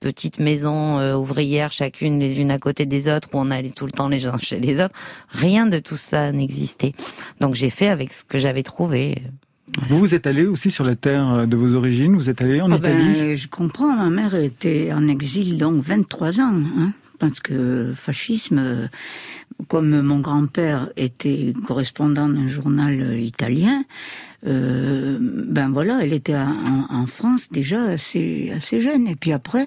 [0.00, 3.86] petite maison euh, ouvrière chacune les unes à côté des autres où on allait tout
[3.86, 4.94] le temps les uns chez les autres.
[5.28, 6.92] Rien de tout ça n'existait.
[7.40, 9.16] Donc j'ai fait avec ce que j'avais trouvé.
[9.88, 12.70] Vous, vous êtes allé aussi sur la terre de vos origines, vous êtes allé en
[12.70, 16.62] ah ben, Italie Je comprends, ma mère était en exil donc 23 ans.
[16.78, 18.88] Hein parce que fascisme,
[19.68, 23.84] comme mon grand-père était correspondant d'un journal italien,
[24.46, 29.08] euh, ben voilà, elle était en, France déjà assez jeune.
[29.08, 29.66] Et puis après,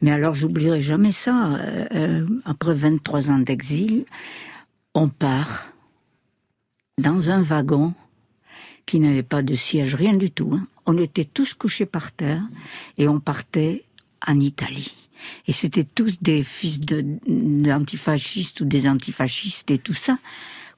[0.00, 1.56] mais alors j'oublierai jamais ça.
[1.94, 4.04] Euh, après 23 ans d'exil,
[4.94, 5.68] on part
[6.98, 7.94] dans un wagon
[8.86, 10.52] qui n'avait pas de siège, rien du tout.
[10.54, 10.66] Hein.
[10.86, 12.42] On était tous couchés par terre
[12.98, 13.84] et on partait
[14.26, 15.09] en Italie.
[15.46, 20.18] Et c'était tous des fils d'antifascistes ou des antifascistes et tout ça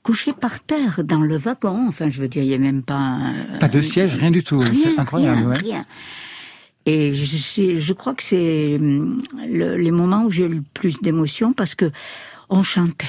[0.03, 1.87] couchés par terre dans le wagon.
[1.89, 3.19] Enfin, je veux dire, il n'y a même pas.
[3.61, 4.63] Pas de siège, rien du tout.
[4.75, 5.53] C'est incroyable.
[5.53, 5.87] Rien, rien.
[6.85, 11.01] Et je, je, crois que c'est hum, le, les moments où j'ai eu le plus
[11.01, 11.91] d'émotion parce que
[12.51, 13.07] on chantait.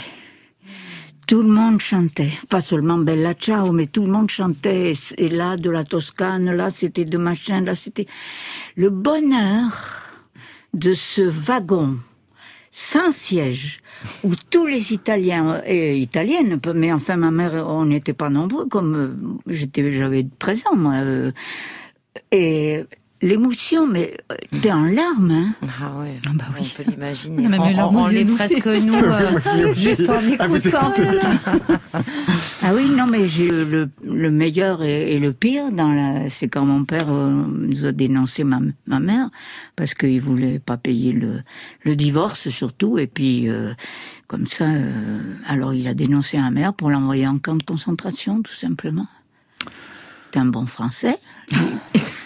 [1.25, 4.91] Tout le monde chantait, pas seulement Bella Ciao, mais tout le monde chantait.
[5.17, 8.05] Et là, de la Toscane, là, c'était de machin, là, c'était
[8.75, 10.02] le bonheur
[10.73, 11.97] de ce wagon
[12.75, 13.77] sans siège,
[14.23, 18.95] où tous les Italiens et Italiennes, mais enfin ma mère, on n'était pas nombreux, comme
[18.95, 21.31] euh, j'étais, j'avais 13 ans moi, euh,
[22.31, 22.83] et
[23.23, 25.31] l'émotion, mais euh, t'es en larmes.
[25.31, 26.73] Hein ah ouais, ah bah oui.
[26.79, 27.47] on peut l'imaginer.
[27.47, 30.93] On, on, on les presque nous, euh, juste en ah, écoutant.
[32.61, 36.65] ah oui, non, mais j'ai le, le meilleur et, le pire dans la, c'est quand
[36.65, 39.29] mon père euh, nous a dénoncé ma, ma mère
[39.75, 41.41] parce qu'il voulait pas payer le,
[41.83, 43.47] le divorce surtout, et puis
[44.27, 44.67] comme ça,
[45.47, 49.07] alors il a dénoncé ma mère pour l'envoyer en camp de concentration, tout simplement.
[50.25, 51.17] C'était un bon français.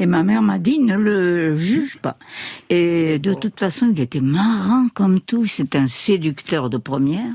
[0.00, 2.16] Et ma mère m'a dit, ne le juge pas.
[2.70, 5.46] Et de toute façon, il était marrant comme tout.
[5.46, 7.30] C'est un séducteur de première.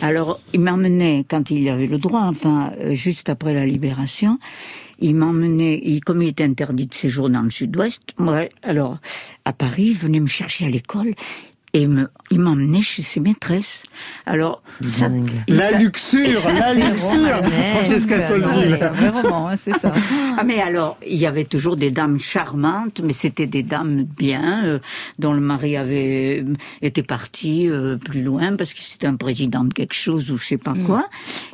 [0.00, 4.38] Alors, il m'emmenait, quand il avait le droit, enfin, euh, juste après la libération,
[5.00, 8.98] il m'emmenait, comme il était interdit de séjour dans le sud-ouest, moi, alors,
[9.44, 11.14] à Paris, il venait me chercher à l'école,
[11.72, 13.84] et me, il m'emmenait chez ses maîtresses.
[14.26, 15.08] Alors, ça,
[15.48, 18.78] la luxure, la luxure, Francesca Solville.
[18.82, 19.92] Hein, c'est ça.
[20.36, 24.64] Ah mais alors, il y avait toujours des dames charmantes, mais c'était des dames bien,
[24.64, 24.78] euh,
[25.18, 29.64] dont le mari avait euh, été parti euh, plus loin parce que c'était un président
[29.64, 30.84] de quelque chose ou je sais pas hmm.
[30.84, 31.04] quoi.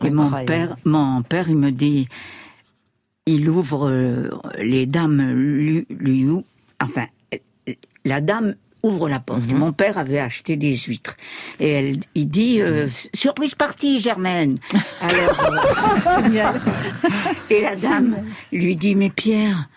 [0.05, 2.07] Et mon père, mon père, il me dit,
[3.27, 3.91] il ouvre
[4.59, 6.27] les dames lui, lui
[6.81, 7.07] enfin,
[8.05, 9.51] la dame ouvre la porte.
[9.51, 9.59] Mhm.
[9.59, 11.17] Mon père avait acheté des huîtres.
[11.61, 14.59] Et elle, il dit, euh, surprise partie, Germaine.
[15.01, 15.53] Alors,
[16.09, 16.53] euh,
[17.51, 19.69] et la dame lui dit, mais Pierre,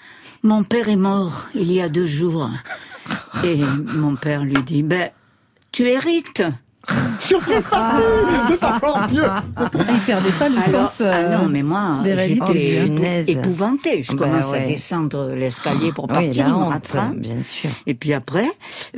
[0.44, 2.50] mon père est mort il y a deux jours.
[3.44, 5.10] Et mon père lui dit, ben,
[5.72, 6.44] tu hérites.
[7.20, 8.04] Surprise partie
[8.48, 9.24] C'est encore mieux
[9.90, 11.02] Il perdait pas le sens.
[11.02, 12.86] ah non, mais moi, j'étais
[13.28, 14.04] épouvantée.
[14.04, 16.46] Je bah commence à descendre l'escalier pour ah partir,
[17.14, 17.70] oui, Bien sûr.
[17.86, 18.50] Et puis après,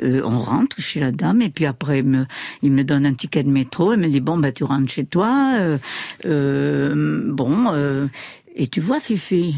[0.04, 2.26] euh, on rentre chez la dame, et puis après, il me,
[2.62, 5.06] il me donne un ticket de métro, elle me dit, bon, bah, tu rentres chez
[5.06, 5.78] toi, euh,
[6.26, 8.08] euh, bon, euh,
[8.56, 9.56] et tu vois, Fifi,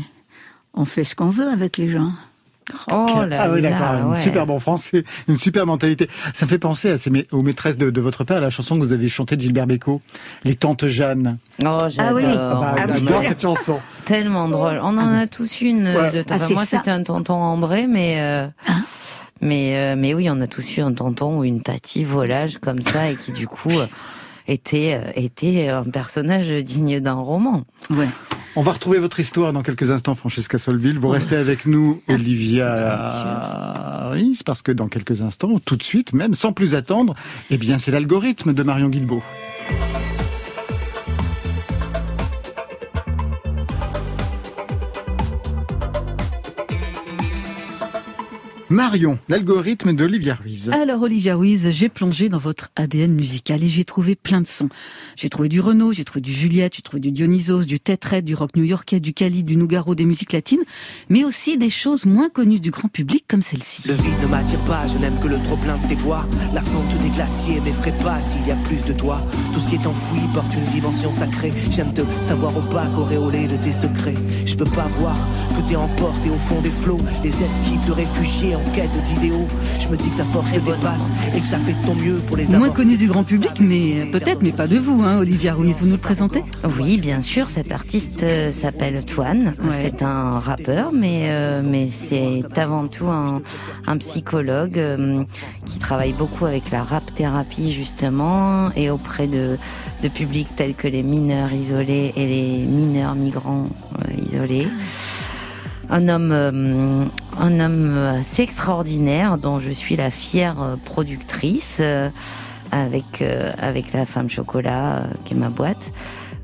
[0.73, 2.11] on fait ce qu'on veut avec les gens.
[2.91, 6.09] Oh là ah oui, d'accord, une super bon français, une super mentalité.
[6.33, 8.81] Ça me fait penser à ces, aux maîtresses de, votre père, à la chanson que
[8.81, 10.01] vous avez chantée de Gilbert Bécaud,
[10.43, 11.37] Les Tantes Jeanne.
[11.63, 11.97] Oh, j'adore.
[11.97, 13.79] Ah oui, ah bah, ah cette chanson.
[14.05, 14.79] Tellement drôle.
[14.81, 16.37] On en a tous une de ta...
[16.37, 18.19] Moi, c'était un tonton André, mais...
[18.21, 18.47] Euh...
[18.67, 18.83] Hein
[19.43, 22.81] mais, euh, mais oui, on a tous eu un tonton ou une tati volage comme
[22.81, 23.73] ça et qui du coup
[24.47, 27.63] était, euh, était un personnage digne d'un roman.
[27.89, 28.07] Ouais.
[28.55, 30.99] On va retrouver votre histoire dans quelques instants, Francesca Solville.
[30.99, 36.35] Vous restez avec nous, Olivia Riz, parce que dans quelques instants, tout de suite, même
[36.35, 37.15] sans plus attendre,
[37.49, 39.23] eh bien, c'est l'algorithme de Marion Guilbault.
[48.73, 50.71] Marion, l'algorithme d'Olivia Ruiz.
[50.73, 54.69] Alors Olivia Ruiz, j'ai plongé dans votre ADN musical et j'ai trouvé plein de sons.
[55.15, 58.33] J'ai trouvé du Renault, j'ai trouvé du Juliette, j'ai trouvé du Dionysos, du Tetraed, du
[58.33, 60.63] rock new-yorkais, du Cali, du Nougaro, des musiques latines,
[61.07, 63.83] mais aussi des choses moins connues du grand public comme celle-ci.
[63.87, 66.25] Le vide ne m'attire pas, je n'aime que le trop plein de tes voix.
[66.51, 69.21] La fonte des glaciers m'effraie pas s'il y a plus de toi.
[69.53, 71.51] Tout ce qui est enfoui porte une dimension sacrée.
[71.69, 74.15] J'aime te savoir opaque, auréolé de tes secrets.
[74.47, 75.15] Je veux pas voir
[75.55, 79.47] que t'es emporté au fond des flots, les esquives de réfugiés en quête d'idéaux.
[79.79, 81.01] Je me dis que ta force te dépasse
[81.35, 84.05] et que t'as fait de ton mieux pour les Moins connu du grand public, mais
[84.11, 85.79] peut-être, mais pas de vous, hein, Olivia Ruiz.
[85.79, 86.43] Vous nous le présentez
[86.79, 87.49] Oui, bien sûr.
[87.49, 89.55] Cet artiste euh, s'appelle Toine.
[89.69, 93.41] C'est un rappeur, mais, euh, mais c'est avant tout un,
[93.87, 95.23] un psychologue euh,
[95.65, 99.57] qui travaille beaucoup avec la rap thérapie, justement, et auprès de,
[100.03, 103.63] de publics tels que les mineurs isolés et les mineurs migrants
[104.27, 104.67] isolés
[105.89, 107.05] un homme, euh,
[107.39, 112.09] un homme assez extraordinaire dont je suis la fière productrice euh,
[112.71, 113.23] avec
[113.59, 115.91] avec la femme chocolat qui est ma boîte.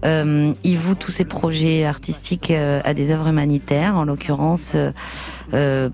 [0.03, 4.75] il voue tous ses projets artistiques à des œuvres humanitaires, en l'occurrence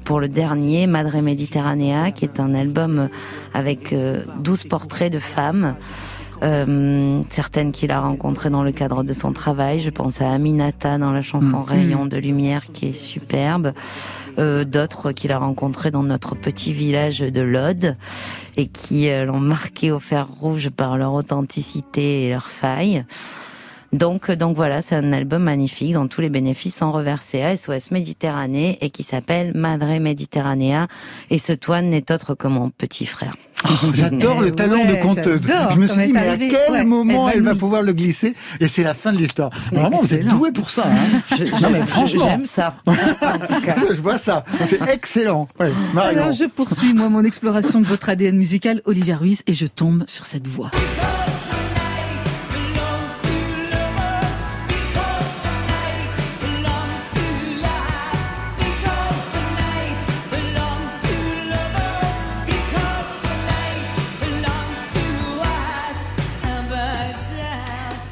[0.04, 3.08] pour le dernier, Madre Mediterranea, qui est un album
[3.54, 3.96] avec
[4.40, 5.76] 12 portraits de femmes
[6.44, 9.80] Euh, certaines qu'il a rencontrées dans le cadre de son travail.
[9.80, 11.64] Je pense à Aminata dans la chanson Mm.
[11.64, 13.74] Rayon de lumière qui est superbe.
[14.38, 17.96] Euh, D'autres qu'il a rencontrées dans notre petit village de Lode
[18.58, 23.06] et qui euh, l'ont marqué au fer rouge par leur authenticité et leur faille.
[23.96, 27.56] Donc, euh, donc voilà, c'est un album magnifique dont tous les bénéfices sont reversés à
[27.56, 30.88] SOS Méditerranée et qui s'appelle Madre Mediterranea.
[31.30, 33.36] Et ce toine n'est autre que mon petit frère.
[33.94, 35.42] J'adore le talent Ouais, de conteuse.
[35.72, 38.68] Je me suis dit, mais à quel Ouais, moment elle va pouvoir le glisser Et
[38.68, 39.50] c'est la fin de l'histoire.
[39.72, 40.84] Vraiment, vous êtes doué pour ça.
[40.88, 42.76] Hein Je- non, mais je- franchement, J'aime ça.
[42.86, 42.94] En
[43.40, 43.76] tout cas.
[43.90, 44.44] je vois ça.
[44.66, 45.48] C'est excellent.
[45.60, 45.72] Ouais.
[46.00, 50.04] Alors je poursuis moi mon exploration de votre ADN musical, Olivia Ruiz, et je tombe
[50.08, 50.70] sur cette voix.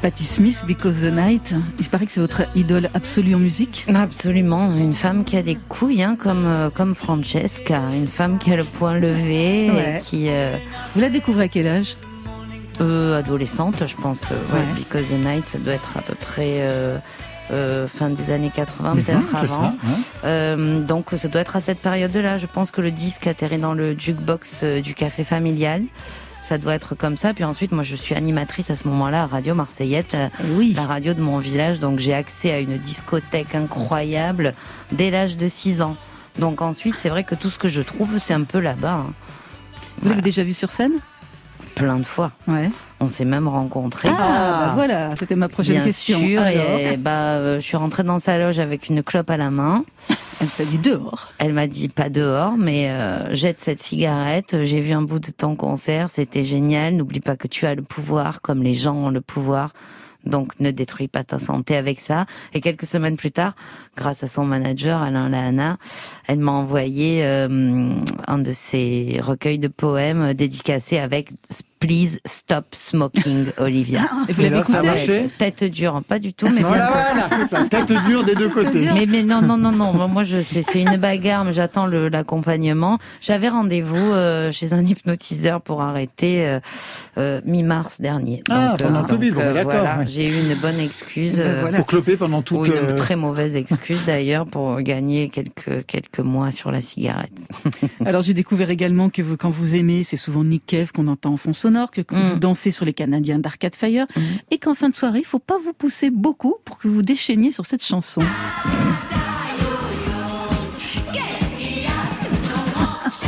[0.04, 1.54] Patti Smith, Because the Night.
[1.78, 3.86] Il paraît que c'est votre idole absolue en musique.
[3.88, 8.52] Absolument, une femme qui a des couilles, hein, comme euh, comme Francesca, une femme qui
[8.52, 9.96] a le poing levé, Ouais.
[9.96, 10.58] et qui euh,
[10.94, 11.96] Vous la découvrez à quel âge?
[12.82, 14.20] euh, adolescente, je pense.
[14.30, 14.66] euh, ouais, Ouais.
[14.76, 16.98] Because the Night, ça doit être à peu près euh,
[17.88, 19.54] fin des années 80, C'est ça, peut-être ça.
[19.54, 19.72] avant.
[20.24, 22.36] Euh, donc ça doit être à cette période-là.
[22.36, 25.82] Je pense que le disque atterrit dans le jukebox du café familial.
[26.46, 27.32] Ça doit être comme ça.
[27.32, 30.74] Puis ensuite, moi, je suis animatrice à ce moment-là à Radio Marseillette, euh, Oui.
[30.76, 31.80] la radio de mon village.
[31.80, 34.52] Donc j'ai accès à une discothèque incroyable
[34.92, 35.96] dès l'âge de 6 ans.
[36.38, 39.04] Donc ensuite, c'est vrai que tout ce que je trouve, c'est un peu là-bas.
[39.08, 39.12] hein.
[40.02, 40.92] Vous l'avez déjà vu sur scène?
[41.74, 42.30] Plein de fois.
[42.46, 42.70] Ouais.
[43.00, 44.08] On s'est même rencontrés.
[44.10, 46.18] Ah, bah voilà, c'était ma prochaine Bien question.
[46.18, 49.36] sûr, Alors, et bah, euh, je suis rentrée dans sa loge avec une clope à
[49.36, 49.84] la main.
[50.40, 51.32] elle t'a dit dehors.
[51.38, 54.62] Elle m'a dit pas dehors, mais euh, jette cette cigarette.
[54.62, 56.94] J'ai vu un bout de ton concert, c'était génial.
[56.94, 59.70] N'oublie pas que tu as le pouvoir, comme les gens ont le pouvoir.
[60.24, 62.24] Donc ne détruis pas ta santé avec ça.
[62.54, 63.52] Et quelques semaines plus tard,
[63.94, 65.76] grâce à son manager Alain Lahana,
[66.26, 67.90] elle m'a envoyé euh,
[68.26, 71.30] un de ses recueils de poèmes dédicacés avec
[71.80, 74.08] Please Stop Smoking, Olivia.
[74.28, 76.90] Et vous l'avez là, ça a écouté marché Tête dure, pas du tout, mais Voilà,
[76.90, 77.64] voilà, c'est ça.
[77.64, 78.88] Tête dure des deux côtés.
[78.94, 80.08] Mais, mais non, non, non, non.
[80.08, 82.98] Moi, je, c'est, c'est une bagarre, mais j'attends le, l'accompagnement.
[83.20, 86.60] J'avais rendez-vous euh, chez un hypnotiseur pour arrêter euh,
[87.18, 88.42] euh, mi-mars dernier.
[88.50, 90.06] Ah, pendant le Covid, bon, d'accord, voilà, ouais.
[90.08, 91.36] j'ai eu une bonne excuse.
[91.36, 91.78] Ben voilà.
[91.78, 92.60] Pour cloper pendant toute.
[92.60, 97.32] ou une euh, très mauvaise excuse d'ailleurs pour gagner quelques quelques mois sur la cigarette.
[98.06, 101.32] Alors j'ai découvert également que vous, quand vous aimez, c'est souvent Nick Cave qu'on entend
[101.32, 102.30] en fond sonore, que quand Mm.
[102.32, 104.20] vous dansez sur les Canadiens d'Arcade Fire, Mm.
[104.50, 107.50] et qu'en fin de soirée, il faut pas vous pousser beaucoup pour que vous déchaîniez
[107.50, 108.20] sur cette chanson.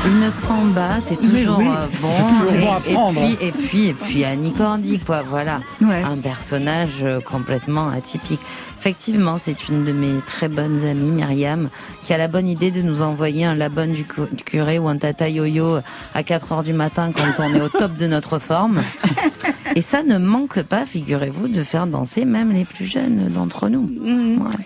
[0.06, 1.64] Une samba, c'est toujours oui.
[2.00, 2.10] bon.
[2.28, 2.52] Toujours
[2.86, 5.60] et, bon à et puis et puis et puis Annie Cordy quoi, voilà.
[5.80, 6.02] Ouais.
[6.02, 8.40] un personnage euh, complètement atypique.
[8.86, 11.70] Effectivement, c'est une de mes très bonnes amies, Myriam,
[12.04, 14.86] qui a la bonne idée de nous envoyer un labonne du, cu- du curé ou
[14.86, 15.78] un tata yo-yo
[16.14, 18.82] à 4 heures du matin quand on est au top de notre forme.
[19.74, 23.90] Et ça ne manque pas, figurez-vous, de faire danser même les plus jeunes d'entre nous.
[24.40, 24.64] Ouais.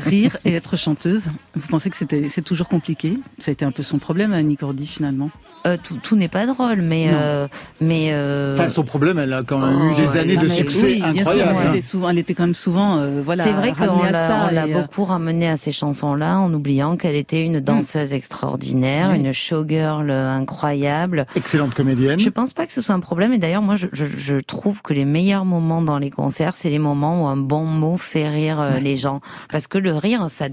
[0.00, 1.28] Faire rire et être chanteuse.
[1.54, 3.18] Vous pensez que c'était, c'est toujours compliqué?
[3.38, 5.30] Ça a été un peu son problème à Annie Cordy finalement.
[5.66, 7.48] Euh, tout tout n'est pas drôle, mais euh,
[7.80, 10.84] mais euh, Enfin, son problème, elle a quand même eu Oh, des années de succès
[10.84, 11.54] oui, bien sûr, mais hein.
[11.66, 14.28] c'était souvent, elle était quand même souvent, euh, voilà, c'est vrai qu'on ramenée à l'a
[14.28, 14.46] ça.
[14.48, 18.12] on l'a et, euh, beaucoup ramenée à ces chansons-là en oubliant qu'elle était une danseuse
[18.12, 19.18] extraordinaire, Oui.
[19.18, 21.26] une showgirl incroyable.
[21.34, 22.18] Excellente comédienne.
[22.20, 23.32] Je pense pas que ce soit un problème.
[23.32, 26.70] Et d'ailleurs, moi, je, je, je trouve que les meilleurs moments dans les concerts, c'est
[26.70, 29.20] les moments où un bon mot fait rire euh, les gens.
[29.50, 30.46] Parce que le rire, ça,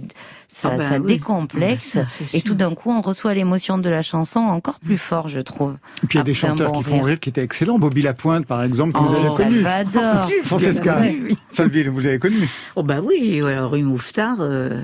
[0.47, 1.07] ça, Ah ben ça oui.
[1.07, 1.93] décomplexe.
[1.95, 2.43] Ah ben ça, c'est et sûr.
[2.43, 5.75] tout d'un coup, on reçoit l'émotion de la chanson encore plus fort, je trouve.
[6.03, 7.05] Et puis il y a des Après un chanteurs bon qui font rire.
[7.05, 7.79] rire qui étaient excellents.
[7.79, 9.61] Bobby Lapointe, par exemple, que vous Oh, avez connu.
[9.63, 10.29] Salvador.
[10.43, 11.37] Francesca, Oui.
[11.51, 12.47] Solville, vous avez connu.
[12.75, 14.83] Oh bah oui, alors rue Mouffetard, euh,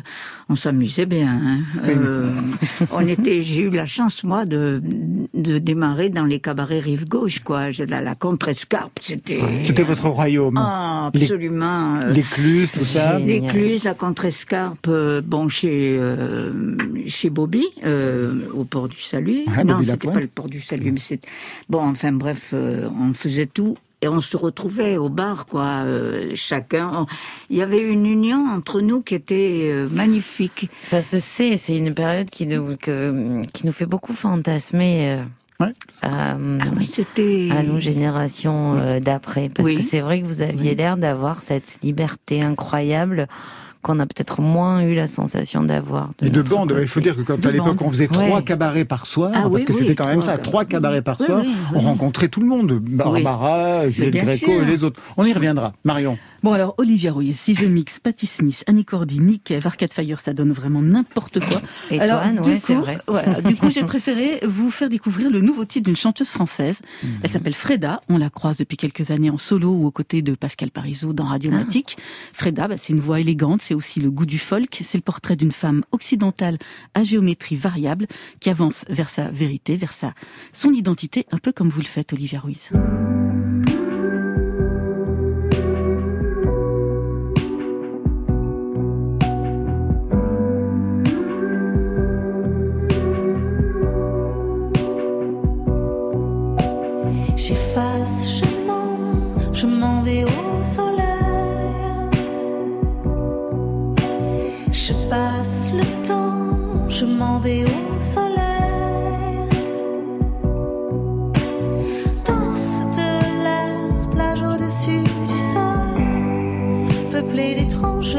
[0.49, 1.27] on s'amusait bien.
[1.29, 1.59] hein.
[1.85, 2.31] Euh,
[2.91, 4.81] on était, j'ai eu la chance moi de
[5.33, 7.71] de démarrer dans les cabarets rive gauche quoi.
[7.71, 9.39] J'ai La, la contrescarpe, c'était.
[9.63, 10.57] C'était votre royaume.
[10.57, 11.95] Ah, Les- absolument.
[12.01, 13.17] euh, L'écluse, tout ça.
[13.19, 13.41] Génial.
[13.43, 14.28] L'écluse, la contrescarpe,
[14.87, 16.75] euh, bon chez euh,
[17.07, 19.41] chez Bobby euh, au port du Salut.
[19.55, 21.19] Ouais, non, c'était pas le port du Salut, mais c'est
[21.69, 21.79] bon.
[21.81, 23.75] Enfin bref, euh, on faisait tout.
[24.01, 25.83] Et on se retrouvait au bar, quoi.
[25.83, 27.05] euh, chacun, on-
[27.49, 30.69] il y avait une union entre nous qui était euh, magnifique.
[30.87, 35.23] Ça se sait, c'est une période qui nous, que, qui nous fait beaucoup fantasmer euh,
[35.65, 35.73] Ouais.
[36.01, 36.37] à, Ah
[36.77, 37.49] oui, c'était.
[37.51, 39.49] à nos générations euh, d'après.
[39.53, 39.75] Parce Oui.
[39.75, 43.27] que c'est vrai que vous aviez l'air d'avoir cette liberté incroyable
[43.81, 46.09] qu'on a peut-être moins eu la sensation d'avoir.
[46.21, 49.05] Et de bandes, il faut dire que quand à l'époque on faisait trois cabarets par
[49.05, 52.41] soir, ah parce que c'était quand même ça, trois cabarets par soir, on rencontrait tout
[52.41, 54.99] le monde, Barbara, Juliette Gréco et les autres.
[55.17, 55.73] On y reviendra.
[55.83, 56.17] Marion.
[56.41, 60.33] Bon alors, Olivia Ruiz, si je mixe Patti Smith, Annie Cordy, Nick Arcade Fire, ça
[60.33, 61.61] donne vraiment n'importe quoi.
[61.91, 62.99] Et alors, ouais, c'est vrai.
[63.45, 66.79] du coup, j'ai préféré vous faire découvrir le nouveau titre d'une chanteuse française.
[67.03, 67.09] Mhm.
[67.23, 68.01] Elle s'appelle Freda.
[68.09, 71.25] On la croise depuis quelques années en solo ou aux côtés de Pascal Parisot dans
[71.25, 71.97] Radiomatique.
[71.97, 72.03] Ah.
[72.33, 74.81] Freda, bah, c'est une voix élégante, c'est aussi le goût du folk.
[74.83, 76.57] C'est le portrait d'une femme occidentale
[76.93, 78.07] à géométrie variable
[78.39, 80.13] qui avance vers sa vérité, vers sa
[80.53, 82.69] son identité, un peu comme vous le faites, Olivia Ruiz.
[104.89, 109.47] Je passe le temps, je m'en vais au soleil.
[112.25, 118.17] Danse de l'air, plage au-dessus du sol, peuplée d'étranges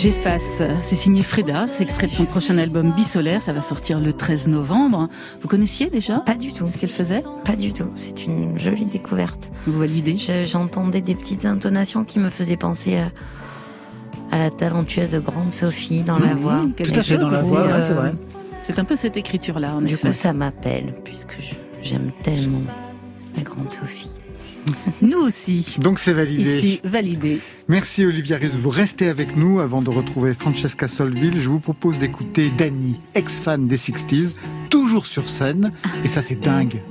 [0.00, 0.62] J'efface.
[0.82, 1.66] C'est signé Freda.
[1.66, 3.42] C'est extrait de son prochain album Bisolaire.
[3.42, 5.08] Ça va sortir le 13 novembre.
[5.42, 6.68] Vous connaissiez déjà Pas du tout.
[6.72, 7.24] Ce qu'elle faisait?
[7.44, 7.90] Pas du tout.
[7.96, 9.50] C'est une jolie découverte.
[9.66, 10.16] Vous validez?
[10.46, 12.98] J'entendais des petites intonations qui me faisaient penser
[14.30, 16.60] à, la talentueuse grande Sophie dans la voix.
[16.76, 18.12] Tout à fait dans la voix, c'est vrai.
[18.68, 19.80] C'est un peu cette écriture-là.
[19.82, 21.38] Du coup, ça m'appelle puisque
[21.82, 22.62] j'aime tellement
[23.36, 24.10] la grande Sophie.
[25.02, 25.76] Nous aussi.
[25.80, 26.58] Donc c'est validé.
[26.58, 27.40] Ici, validé.
[27.68, 28.56] Merci Olivia Riz.
[28.58, 31.40] Vous restez avec nous avant de retrouver Francesca Solville.
[31.40, 34.32] Je vous propose d'écouter Danny, ex-fan des 60s,
[34.70, 35.72] toujours sur scène.
[36.04, 36.82] Et ça, c'est dingue.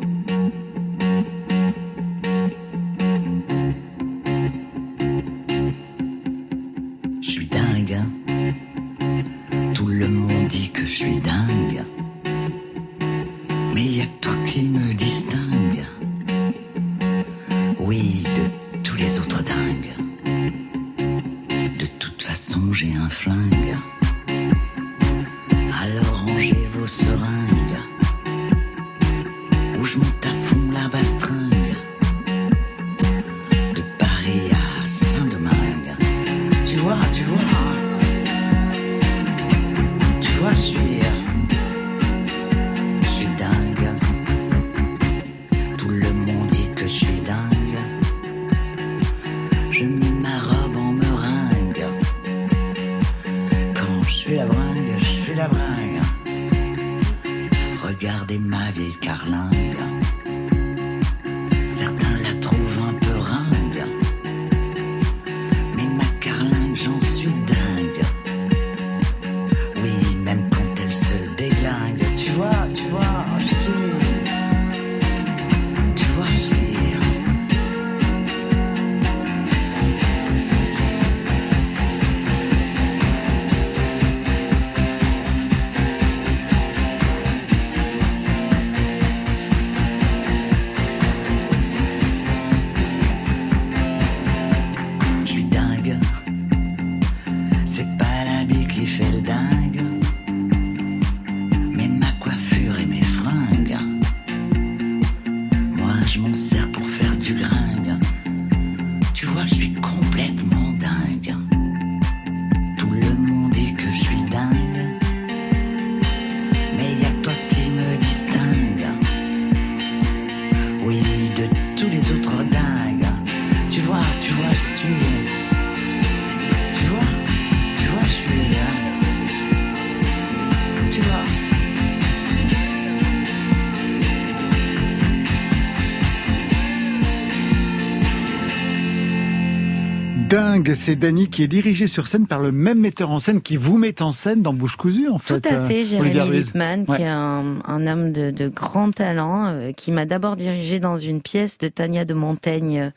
[140.76, 143.78] C'est Dany qui est dirigé sur scène par le même metteur en scène qui vous
[143.78, 145.42] met en scène dans Bouche cousue, en fait.
[145.42, 146.46] Tout à fait, euh, Jérémy Ruiz.
[146.48, 150.80] Lippmann, qui est un, un homme de, de grand talent, euh, qui m'a d'abord dirigé
[150.80, 152.90] dans une pièce de Tania de Montaigne euh,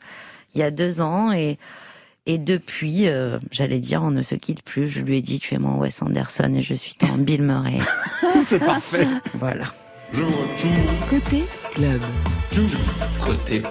[0.53, 1.57] il y a deux ans et
[2.27, 4.87] et depuis, euh, j'allais dire, on ne se quitte plus.
[4.87, 7.79] Je lui ai dit, tu es mon Wes Anderson et je suis ton Bill Murray.
[8.47, 9.07] C'est parfait.
[9.33, 9.65] voilà.
[10.13, 11.43] Côté
[11.73, 12.01] club.
[13.23, 13.63] Côté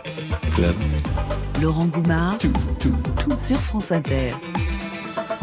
[0.54, 0.74] club.
[1.60, 2.38] Laurent Goumard
[3.36, 4.30] sur France Inter.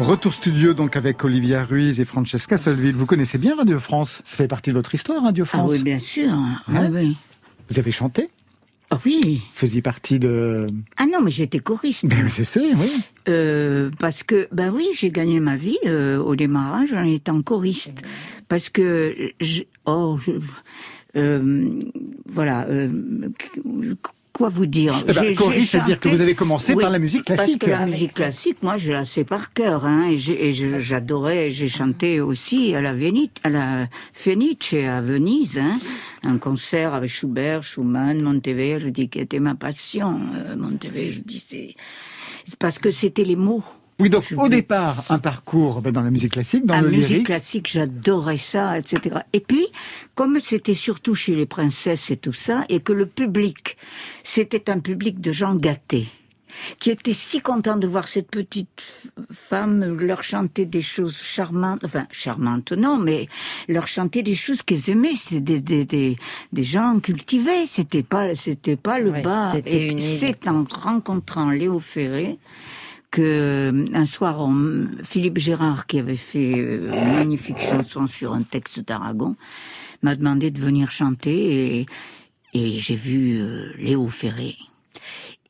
[0.00, 2.96] Retour studio donc avec Olivia Ruiz et Francesca Solville.
[2.96, 5.82] Vous connaissez bien Radio France Ça fait partie de votre histoire, Radio Ah France oui,
[5.84, 6.30] bien sûr.
[6.66, 7.16] Ah oui.
[7.70, 8.30] Vous avez chanté
[8.90, 9.42] Ah oui.
[9.52, 10.66] Faisiez partie de...
[10.96, 12.06] Ah non, mais j'étais choriste.
[12.06, 12.90] Ben, je sais, oui.
[13.28, 18.02] Euh, parce que, ben oui, j'ai gagné ma vie euh, au démarrage en étant choriste.
[18.48, 20.32] Parce que, je, oh, je-
[21.16, 21.82] euh,
[22.26, 22.88] voilà, euh,
[24.38, 25.34] quoi vous dire Eh ben,
[25.66, 27.58] c'est-à-dire que vous avez commencé Oui, par la musique classique.
[27.58, 31.68] Parce que la musique classique, moi, je la sais par cœur, hein, et j'adorais, j'ai
[31.68, 35.78] chanté aussi à la Vénite, à la Fenice à Venise, hein,
[36.22, 40.20] un concert avec Schubert, Schumann, Monteverdi, qui était ma passion.
[40.36, 41.74] Euh, Monteverdi, c'est
[42.58, 43.64] parce que c'était les mots.
[44.00, 47.08] Oui, donc au départ, un parcours ben, dans la musique classique, dans la le musique
[47.10, 47.26] lyrique.
[47.26, 49.18] classique, j'adorais ça, etc.
[49.32, 49.66] Et puis,
[50.14, 53.76] comme c'était surtout chez les princesses et tout ça, et que le public,
[54.22, 56.06] c'était un public de gens gâtés,
[56.78, 58.82] qui étaient si contents de voir cette petite
[59.32, 63.28] femme leur chanter des choses charmantes, enfin charmantes non, mais
[63.68, 65.16] leur chanter des choses qu'ils aimaient.
[65.16, 66.16] C'est des, des, des,
[66.52, 67.66] des gens cultivés.
[67.66, 69.52] C'était pas c'était pas le Ouais, bas.
[69.54, 72.38] c'était Et une c'est en rencontrant Léo Ferré
[73.10, 78.42] que un soir, on- Philippe Gérard, qui avait fait euh, une magnifique chanson sur un
[78.42, 79.36] texte d'Aragon,
[80.02, 81.86] m'a demandé de venir chanter et,
[82.54, 84.56] et j'ai vu euh, Léo Ferré.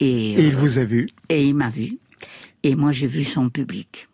[0.00, 1.08] Et, Et il euh, vous a vu?
[1.28, 1.98] et il m'a vu.
[2.62, 4.06] Et moi, j'ai vu son public.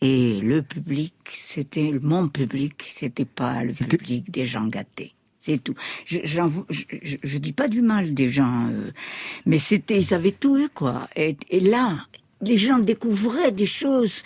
[0.00, 5.12] Et le public, c'était mon public, c'était pas le public des gens gâtés.
[5.40, 5.74] C'est tout.
[6.04, 6.40] Je, je,
[6.70, 8.90] je- je dis pas du mal des gens, euh,
[9.46, 11.08] mais c'était, ils avaient tout eu, quoi.
[11.16, 12.06] Et, et là,
[12.42, 14.22] les gens découvraient des choses.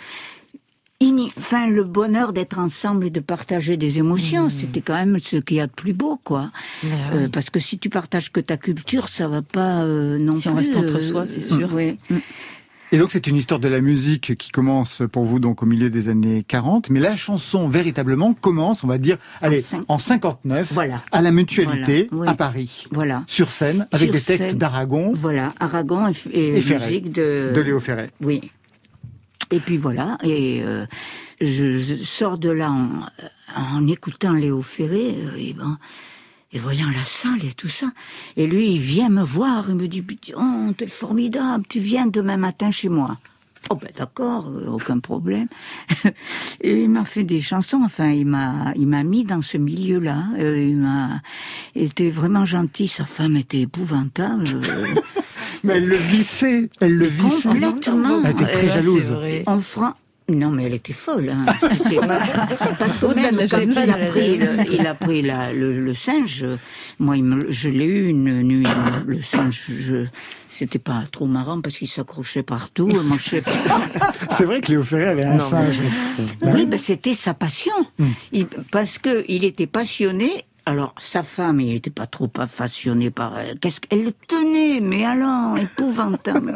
[1.37, 5.57] Enfin, le bonheur d'être ensemble et de partager des émotions, c'était quand même ce qu'il
[5.57, 6.49] y a de plus beau, quoi.
[7.13, 10.41] Euh, parce que si tu partages que ta culture, ça va pas euh, non Si
[10.43, 10.49] plus.
[10.49, 11.71] on reste entre euh, soi, c'est sûr.
[11.71, 11.97] ouais.
[12.93, 15.89] Et donc c'est une histoire de la musique qui commence pour vous donc au milieu
[15.89, 21.01] des années 40, mais la chanson véritablement commence, on va dire, allez, en 59, Voilà.
[21.11, 22.33] à la Mutualité, Voilà, oui.
[22.33, 23.23] à Paris, Voilà.
[23.27, 26.85] sur scène, avec Sur des textes d'Aragon, Voilà, Aragon et, f- et Et Ferré.
[26.85, 27.51] musique de...
[27.53, 28.09] de Léo Ferré.
[28.21, 28.51] Oui.
[29.51, 30.85] Et puis voilà, et euh,
[31.41, 32.89] je, je sors de là en,
[33.55, 35.77] en écoutant Léo Ferré, euh, et, ben,
[36.53, 37.87] et voyant la salle et tout ça.
[38.35, 42.07] Et lui, il vient me voir, il me dit, Putain, oh, t'es formidable, tu viens
[42.07, 43.17] demain matin chez moi.
[43.69, 45.47] Oh ben d'accord, euh, aucun problème.
[46.61, 47.81] Et il m'a fait des chansons.
[47.83, 50.23] Enfin, il m'a, il m'a mis dans ce milieu-là.
[50.37, 51.21] Euh, il m'a,
[51.75, 52.87] il était vraiment gentil.
[52.87, 54.45] Sa femme était épouvantable.
[55.63, 57.49] Mais elle le vissait, elle le vissait.
[57.49, 58.21] Complètement.
[58.23, 59.13] Elle était très jalouse.
[59.47, 59.95] En France.
[60.29, 61.29] Non, mais elle était folle.
[61.29, 61.45] Hein.
[61.77, 61.99] C'était-
[62.77, 66.43] Parce que même quand il a pris, le, il a pris la- le, le singe,
[66.99, 68.67] moi, il me- je l'ai eu une nuit.
[69.05, 70.05] Le singe, je,
[70.49, 72.89] c'était pas trop marrant parce qu'il s'accrochait partout.
[72.89, 74.11] Pas.
[74.31, 75.77] C'est vrai que Léo Ferré avait un Non, singe.
[76.41, 77.73] Oui, ben c'était sa passion.
[78.33, 80.29] Il- parce que il était passionné.
[80.65, 83.57] Alors sa femme, il n'était pas trop passionné par elle.
[83.59, 84.11] Qu'est-ce qu'elle le
[84.81, 86.53] Mais alors, épouvantable.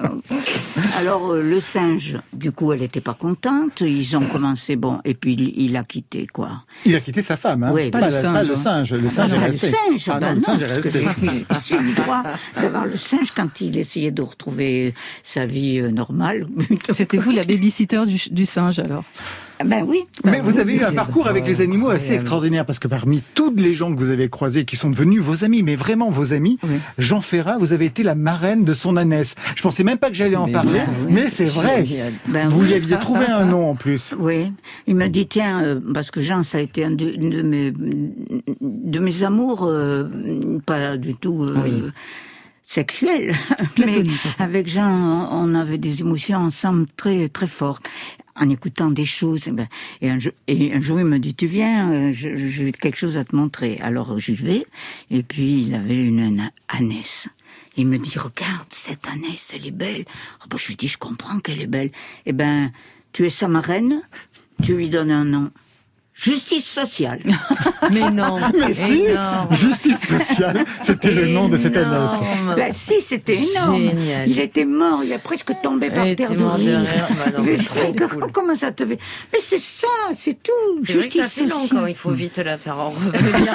[0.98, 3.82] alors euh, le singe, du coup, elle n'était pas contente.
[3.82, 6.64] Ils ont commencé bon, et puis il, il a quitté quoi.
[6.86, 7.72] Il a quitté sa femme, hein.
[7.74, 8.56] Oui, pas, pas le singe, pas le hein.
[8.56, 8.94] singe.
[8.94, 11.06] Le singe Ah, est le singe, Ah bah non, le singe est resté.
[11.66, 12.24] j'ai- le droit
[12.56, 16.46] d'avoir le singe quand il essayait de retrouver sa vie euh, normale.
[16.94, 19.04] C'était vous la babysitter du, du singe alors?
[19.66, 20.04] Ben oui.
[20.24, 23.60] Mais vous avez eu un parcours avec les animaux assez extraordinaire parce que parmi toutes
[23.60, 26.58] les gens que vous avez croisés, qui sont devenus vos amis, mais vraiment vos amis,
[26.98, 29.36] Jean Ferrat, vous avez été la marraine de son ânesse.
[29.56, 31.14] Je pensais même pas que j'allais en Mais parler, oui.
[31.14, 31.86] mais c'est vrai.
[32.28, 32.70] Ben vous oui.
[32.70, 34.14] y aviez trouvé un nom en plus.
[34.18, 34.52] Oui,
[34.88, 39.00] il me dit tiens euh, parce que Jean ça a été un de, mes de
[39.00, 40.06] mes amours euh,
[40.66, 41.92] pas du tout euh,
[42.64, 43.34] sexuels,
[43.86, 44.04] mais
[44.40, 47.86] avec Jean on avait des émotions ensemble très très fortes
[48.36, 49.68] en écoutant des choses et, ben,
[50.02, 53.80] et, un, jour, il me dit tu viens euh, j'ai quelque chose à te montrer
[53.82, 54.66] alors j'y vais
[55.10, 57.28] et puis il avait une, une ânesse
[57.78, 60.06] il me dit, regarde, cette ânesse, elle est belle.
[60.42, 61.92] Oh, bah, je lui dis, je comprends qu'elle est belle.
[62.26, 62.72] Eh ben,
[63.14, 64.02] tu es sa marraine,
[64.62, 65.52] tu lui donnes un nom.
[66.22, 67.20] Justice sociale.
[67.92, 68.38] Mais non.
[68.60, 69.54] Mais si, énorme.
[69.56, 72.12] Justice sociale, c'était le nom de cette annonce.
[72.56, 73.90] Ben si, c'était énorme.
[73.90, 74.30] Génial.
[74.30, 76.84] Il était mort, il a presque tombé par Il terre de rire.
[76.84, 78.32] Bah non, mais cool.
[78.32, 79.00] Comment ça te fait
[79.34, 80.52] Mais c'est ça, c'est tout.
[80.86, 81.80] C'est vrai que ça Justice fait long sociale.
[81.82, 83.22] quand il faut vite la faire en revenir.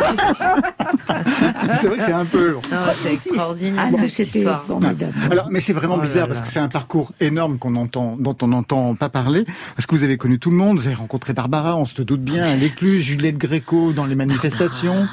[1.81, 2.63] C'est vrai que c'est un peu long.
[2.71, 4.65] Non, c'est extraordinaire Ah non, cette c'était histoire.
[4.65, 5.13] formidable.
[5.31, 6.35] Alors, mais c'est vraiment Oh là bizarre là.
[6.35, 9.45] parce que c'est un parcours énorme qu'on entend, dont on n'entend pas parler.
[9.77, 12.23] Parce que vous avez connu tout le monde, vous avez rencontré Barbara, on se doute
[12.23, 15.07] bien, plus Juliette Gréco dans les manifestations.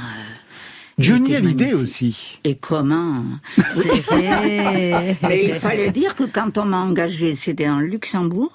[0.99, 1.81] Johnny était Hallyday magnifique.
[1.81, 2.39] aussi.
[2.43, 3.23] Et comment
[3.75, 5.17] C'est vrai.
[5.23, 8.53] Mais il fallait dire que quand on m'a engagé, c'était en Luxembourg,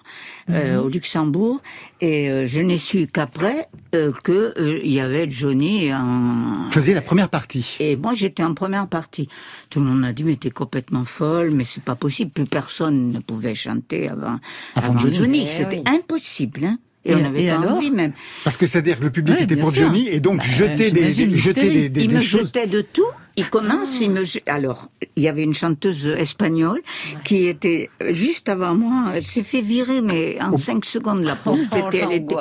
[0.49, 1.61] euh, au Luxembourg,
[2.01, 3.67] et euh, je n'ai su qu'après
[3.97, 6.71] euh, que euh, il y avait Johnny en.
[6.71, 7.75] Faisiez la première partie.
[7.81, 9.29] Et moi, j'étais en première partie.
[9.69, 12.31] Tout le monde m'a dit, mais t'es complètement folle, mais c'est pas possible.
[12.31, 14.39] Plus personne ne pouvait chanter avant,
[14.77, 15.43] Avant Johnny.
[15.43, 15.93] Eh C'était oui.
[15.93, 16.79] impossible, hein.
[17.05, 18.13] Et, Et- on n'avait pas alors envie même.
[18.45, 19.85] Parce que c'est-à-dire que le public était pour sûr.
[19.87, 21.31] Johnny et donc Bah, jetait des, j'imagine
[21.71, 22.41] des- des, il des me choses.
[22.47, 23.05] jetait de tout.
[23.39, 26.81] Il commence, il me alors il y avait une chanteuse espagnole
[27.25, 29.13] qui était juste avant moi.
[29.15, 31.59] Elle s'est fait virer, mais en cinq secondes la pauvre.
[31.63, 32.35] Oh, C'était- elle, était-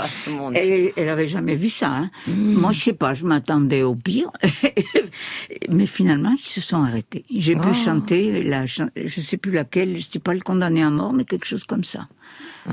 [0.56, 1.88] elle, elle avait jamais vu ça.
[1.89, 2.10] Hein.
[2.28, 4.30] Moi, je sais pas, je m'attendais au pire,
[5.72, 7.24] mais finalement ils se sont arrêtés.
[7.36, 7.74] J'ai pu Oh.
[7.74, 11.45] chanter la, je sais plus laquelle, je sais pas le condamné à mort, mais quelque
[11.45, 12.08] chose comme ça.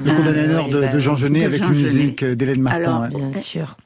[0.04, 1.82] Le condamné à mort de, bah, de Jean Genet de avec Jean une Genet.
[1.84, 2.78] musique d'Hélène Martin.
[2.80, 3.30] Alors, ouais.
[3.30, 3.76] Bien sûr.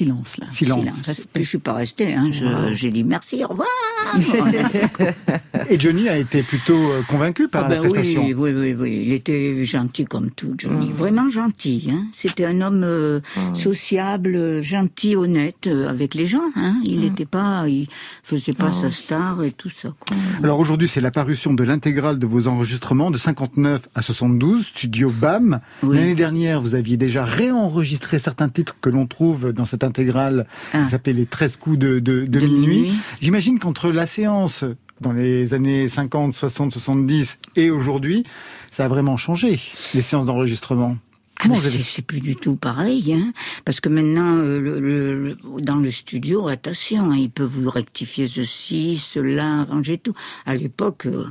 [0.00, 0.46] Silence, là.
[0.50, 0.80] Silence.
[1.04, 1.20] Silence.
[1.36, 2.14] Je suis pas restée.
[2.14, 2.30] Hein.
[2.30, 3.68] Je- J'ai dit merci, au revoir.
[5.68, 8.22] Et Johnny a été plutôt euh, convaincu par Ah la ben oui, prestation.
[8.24, 9.02] oui, oui, oui.
[9.06, 10.90] Il était gentil comme tout, Johnny.
[10.90, 11.88] Vraiment gentil.
[11.92, 12.06] Hein.
[12.12, 13.20] C'était un homme euh,
[13.54, 16.38] sociable, euh, gentil, honnête euh, avec les gens.
[16.56, 16.76] Hein.
[16.84, 17.88] Il n'était pas, il
[18.22, 19.90] faisait pas sa star et tout ça.
[20.00, 20.16] Quoi.
[20.42, 25.10] Alors aujourd'hui, c'est la parution de l'intégrale de vos enregistrements de 59 à 72, studio
[25.10, 25.60] BAM.
[25.82, 25.96] Oui.
[25.96, 30.46] L'année dernière, vous aviez déjà réenregistré certains titres que l'on trouve dans cette intégrale.
[30.72, 30.80] Ah.
[30.80, 32.66] Ça s'appelle Les 13 coups de, de, de De minuit.
[32.66, 32.92] minuit.
[33.20, 34.64] J'imagine qu'entre la séance
[35.00, 38.24] dans les années 50, 60, 70 et aujourd'hui,
[38.70, 39.60] ça a vraiment changé,
[39.94, 40.96] les séances d'enregistrement.
[41.42, 43.32] Ah ben, c'est c'est plus du tout pareil, hein,
[43.64, 47.70] parce que maintenant, euh, le, le- le- dans le studio, attention, hein, il peut vous
[47.70, 50.12] rectifier ceci, cela, arranger tout.
[50.44, 51.24] À l'époque, euh,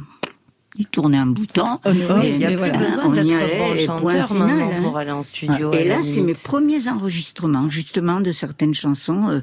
[0.77, 1.77] il tournait un bouton.
[1.85, 2.77] Et Il n'y a plus voilà.
[2.79, 4.81] besoin on y d'être allait, bon et point chanteur final, maintenant hein.
[4.81, 5.71] pour aller en studio.
[5.73, 9.39] Et à la là, c'est mes premiers enregistrements, justement, de certaines chansons euh,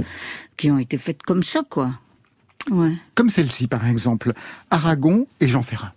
[0.56, 1.90] qui ont été faites comme ça, quoi.
[2.70, 2.94] Ouais.
[3.14, 4.32] Comme celle-ci, par exemple,
[4.70, 5.92] Aragon et Jean Ferrat.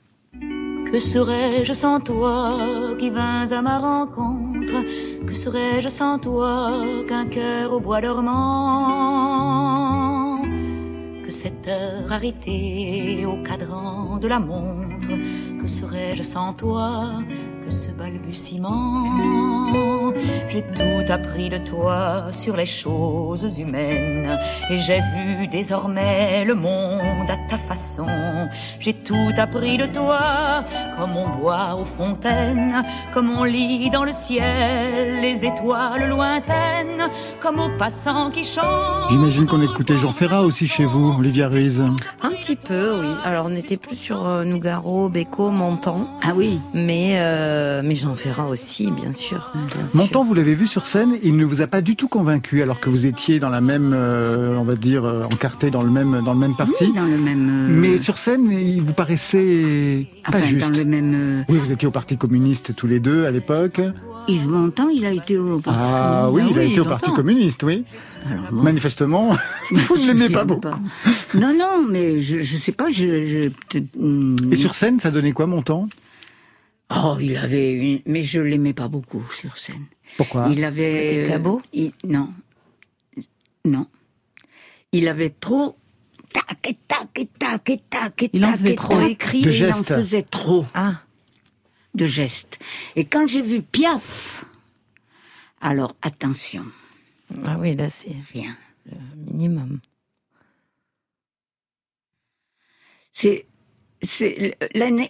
[0.91, 2.57] Que serais-je sans toi
[2.97, 4.83] qui vins à ma rencontre?
[5.25, 8.39] Que serais-je sans toi qu'un cœur au bois dormant?
[11.23, 15.09] Que cette heure arrêtée au cadran de la montre?
[15.61, 17.21] Que serais-je sans toi
[17.63, 20.08] que ce balbutiement?
[20.49, 24.37] J'ai tout appris de toi sur les choses humaines
[24.69, 28.05] Et j'ai vu désormais le monde à ta façon
[28.79, 30.65] J'ai tout appris de toi
[30.97, 37.09] comme on boit aux fontaines Comme on lit dans le ciel les étoiles lointaines
[37.39, 41.81] Comme aux passants qui chantent J'imagine qu'on écoutait Jean Ferrat aussi chez vous, Olivia Ruiz.
[42.21, 43.07] Un petit peu, oui.
[43.23, 48.15] Alors on n'était plus sur euh, Nougaro, Beko, Montan, Ah oui, mais euh, mais Jean
[48.15, 49.51] Ferrat aussi, bien sûr.
[49.53, 49.99] bien sûr.
[50.09, 52.79] Montand, vous l'avez vu sur scène, il ne vous a pas du tout convaincu, alors
[52.79, 56.21] que vous étiez dans la même, euh, on va dire, euh, encarté dans le même,
[56.25, 56.85] dans le même parti.
[56.85, 57.47] oui, dans le même...
[57.47, 60.71] euh, Mais sur scène, il vous paraissait pas enfin, juste.
[60.71, 61.45] dans le même...
[61.47, 63.79] Oui, vous étiez au Parti communiste tous les deux à l'époque.
[64.27, 66.83] Yves Montand, il a été au Parti Ah oui, Ah il a oui, été au
[66.85, 66.97] longtemps.
[66.97, 67.85] Parti communiste, oui.
[68.27, 69.29] Alors, bon, Manifestement,
[69.71, 70.67] vous ne l'aimez pas beaucoup.
[71.35, 73.51] Non, non, mais je, je sais pas, je...
[74.01, 75.87] hum, Et sur scène, ça donnait quoi, Montand?
[76.91, 77.99] Oh, il avait une...
[78.07, 79.83] Mais je l'aimais pas beaucoup sur scène.
[80.17, 81.23] Pourquoi Il avait...
[81.23, 82.33] Était euh, il- Non.
[83.65, 83.87] Non.
[84.91, 85.77] Il avait trop...
[86.33, 88.93] Tac, et tac, et tac, et tac, et Il en tac, faisait et trop.
[88.99, 89.09] tac.
[89.09, 89.41] écrit.
[89.41, 89.95] De Il en gestes.
[89.95, 91.01] faisait trop Ah,
[91.95, 92.59] de gestes.
[92.95, 94.45] Et quand j'ai vu Piaf,
[95.59, 96.65] alors attention,
[97.45, 98.55] ah oui, là c'est rien.
[98.85, 99.79] le minimum.
[103.11, 103.45] C'est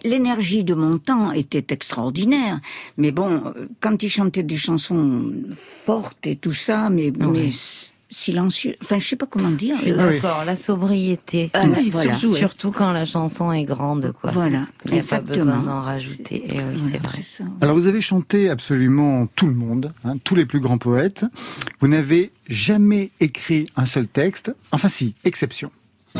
[0.04, 2.60] l'énergie de mon temps était extraordinaire,
[2.96, 7.26] mais bon, euh, quand il chantait des chansons fortes et tout ça, mais, Ouais.
[7.26, 7.48] mais
[8.12, 9.76] silencieux, enfin je sais pas comment dire.
[9.76, 11.50] Je suis euh, d'accord, la sobriété.
[11.54, 12.16] Ah, Oui, voilà.
[12.16, 14.32] Surtout quand la chanson est grande, quoi.
[14.32, 15.62] Voilà, Il n'y a pas besoin exactement.
[15.62, 16.42] d'en rajouter.
[16.48, 17.22] Et oui, Voilà, c'est vrai.
[17.22, 17.44] ça.
[17.60, 21.24] Alors vous avez chanté absolument tout le monde, hein, tous les plus grands poètes.
[21.80, 24.52] Vous n'avez jamais écrit un seul texte.
[24.72, 25.70] Enfin si, exception.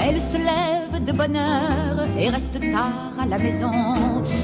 [0.01, 0.70] Elle se lève
[1.05, 3.71] de bonne heure et reste tard à la maison.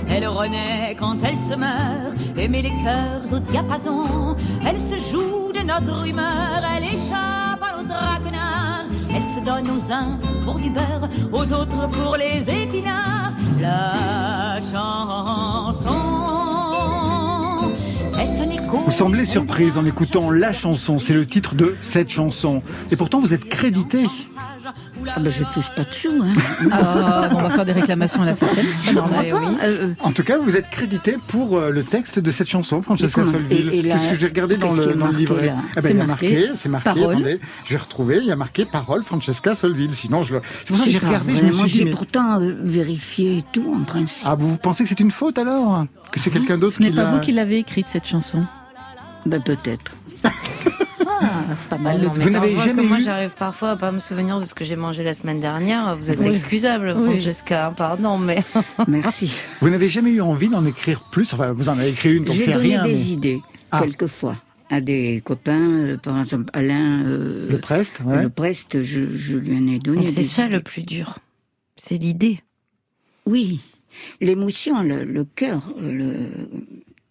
[0.09, 4.37] Elle renaît quand elle se meurt et met les cœurs au diapason.
[4.67, 8.87] Elle se joue de notre humeur, elle échappe à nos traquenards.
[9.15, 13.33] Elle se donne aux uns pour du beurre, aux autres pour les épinards.
[13.61, 16.46] La chanson.
[18.17, 22.63] Vous semblez surprise en écoutant la chanson, c'est le titre de cette chanson.
[22.91, 24.07] Et pourtant vous êtes crédité.
[25.15, 26.23] Ah ben je touche pas dessous.
[26.23, 26.69] Hein.
[26.73, 29.27] Ah, on va faire des réclamations à la FFM, c'est normal.
[29.33, 29.57] Oui.
[29.63, 33.25] Euh, en tout cas, vous êtes crédité pour euh, le texte de cette chanson, Francesca
[33.25, 33.89] Solville.
[33.91, 35.53] C'est ce que j'ai regardé dans le, dans le livret.
[35.77, 38.37] Ah ben, il y a marqué, c'est marqué, attendez, je vais retrouver, il y a
[38.37, 39.95] marqué parole Francesca Solville.
[39.95, 40.43] Sinon, je le...
[40.65, 41.77] C'est pour ça que j'ai regardé, je me suis dit...
[41.79, 44.27] J'ai pourtant euh, vérifié tout en principe.
[44.27, 45.87] Ah, vous pensez que c'est une faute alors?
[46.13, 46.89] Que c'est quelqu'un d'autre qui l'a...
[46.89, 48.41] Ce n'est pas vous qui l'avez écrite, cette chanson
[49.25, 49.95] Ben peut-être.
[51.19, 52.11] Ah, c'est pas mal.
[52.15, 55.03] vous n'avez jamais Moi, j'arrive parfois à pas me souvenir de ce que j'ai mangé
[55.03, 55.97] la semaine dernière.
[55.97, 57.73] Vous êtes excusable, Francesca.
[57.77, 58.45] Pardon, mais.
[58.89, 59.35] Merci.
[59.61, 61.33] Vous n'avez jamais eu envie d'en écrire plus?
[61.33, 62.83] Enfin, vous en avez écrit une, donc c'est rien.
[62.85, 63.41] J'ai donné des idées,
[63.71, 63.81] ah.
[63.81, 64.37] quelquefois
[64.69, 67.05] à des copains, euh, par exemple Alain.
[67.05, 68.23] Euh, le Prest, ouais.
[68.23, 70.11] Le Prest, je, je lui en ai donné.
[70.11, 71.19] C'est ça le plus dur.
[71.77, 72.41] C'est l'idée.
[73.27, 73.61] Oui,
[74.21, 76.15] l'émotion, le, le cœur, euh, le.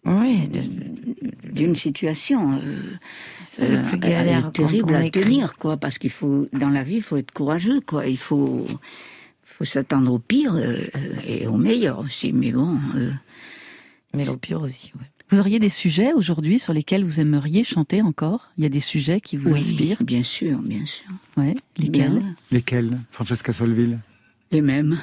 [0.04, 0.48] Oui.
[1.52, 2.60] D'une situation.
[3.44, 4.52] C'est le plus galère.
[4.52, 8.06] terrible à tenir, quoi, parce qu'il faut, dans la vie, il faut être courageux, quoi.
[8.06, 8.66] Il faut,
[9.42, 10.84] faut s'attendre au pire euh,
[11.26, 12.78] et au meilleur aussi, mais bon.
[12.94, 13.10] Euh,
[14.14, 15.06] mais au pire aussi, oui.
[15.30, 18.52] Vous auriez des sujets aujourd'hui sur lesquels vous aimeriez chanter encore?
[18.58, 20.00] Il y a des sujets qui vous oui, inspirent?
[20.00, 21.10] Bien sûr, bien sûr.
[21.36, 22.22] Ouais, lesquels?
[22.52, 23.98] Lesquels, Francesca Solville
[24.52, 25.00] Les mêmes.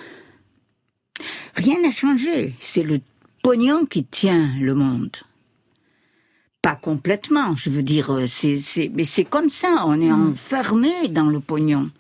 [1.55, 2.55] Rien n'a changé.
[2.59, 2.99] C'est le
[3.41, 5.17] pognon qui tient le monde
[6.63, 10.31] pas complètement, je veux dire, c'est, mais c'est comme ça, on est mm.
[10.31, 11.91] enfermé dans le pognon.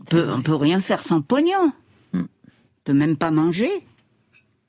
[0.00, 1.72] On peut, on peut rien faire sans pognon.
[2.12, 2.20] Mm.
[2.20, 2.26] On
[2.84, 3.84] peut même pas manger.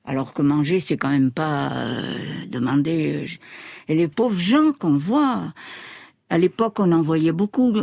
[0.03, 3.23] Alors que manger, c'est quand même pas euh, demander.
[3.23, 3.27] Euh,
[3.87, 5.53] et les pauvres gens qu'on voit,
[6.33, 7.73] à l'époque, on en voyait beaucoup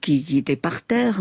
[0.00, 1.20] qui, qui, étaient par terre,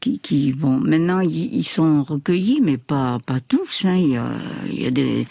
[0.00, 3.84] qui, qui, bon, maintenant ils, sont recueillis, mais pas pas tous.
[3.84, 3.96] Hein.
[3.96, 4.30] Il, y a,
[4.66, 5.26] il y a des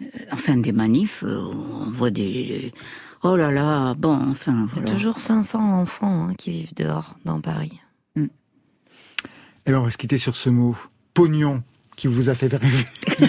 [0.00, 2.72] euh, enfin des manifs, euh, on voit des...
[3.24, 4.68] Oh là là, bon, enfin...
[4.76, 7.80] Il y a toujours 500 enfants hein, qui vivent dehors dans Paris.
[8.14, 8.26] Hmm.
[9.66, 10.76] Et bien on va se quitter sur ce mot,
[11.14, 11.62] pognon
[11.98, 12.86] qui vous a fait rêver.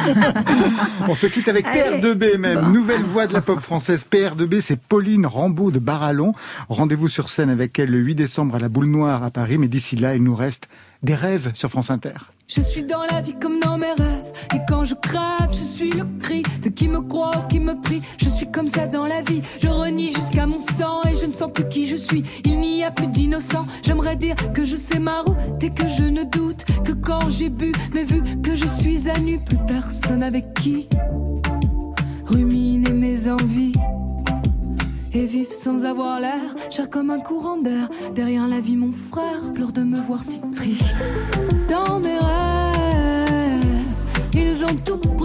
[1.08, 4.06] on se quitte avec PR2B même, nouvelle voix de la pop française.
[4.10, 6.34] PR2B, c'est Pauline Rambaud de Barallon.
[6.70, 9.68] Rendez-vous sur scène avec elle le 8 décembre à la Boule Noire à Paris, mais
[9.68, 10.70] d'ici là, il nous reste
[11.02, 12.14] des rêves sur France Inter.
[12.52, 14.34] Je suis dans la vie comme dans mes rêves.
[14.56, 17.80] Et quand je crève, je suis le cri de qui me croit ou qui me
[17.80, 18.02] prie.
[18.18, 19.44] Je suis comme ça dans la vie.
[19.62, 22.24] Je renie jusqu'à mon sang et je ne sens plus qui je suis.
[22.46, 23.68] Il n'y a plus d'innocent.
[23.84, 27.50] J'aimerais dire que je sais ma route et que je ne doute que quand j'ai
[27.50, 30.90] bu, mais vu que je suis à nu, plus personne avec qui
[32.26, 33.74] ruminer mes envies
[35.14, 37.90] et vivre sans avoir l'air, cher comme un courant d'air.
[38.16, 40.96] Derrière la vie, mon frère pleure de me voir si triste.
[41.70, 42.39] Dans mes rêves,
[44.60, 45.19] pris, tout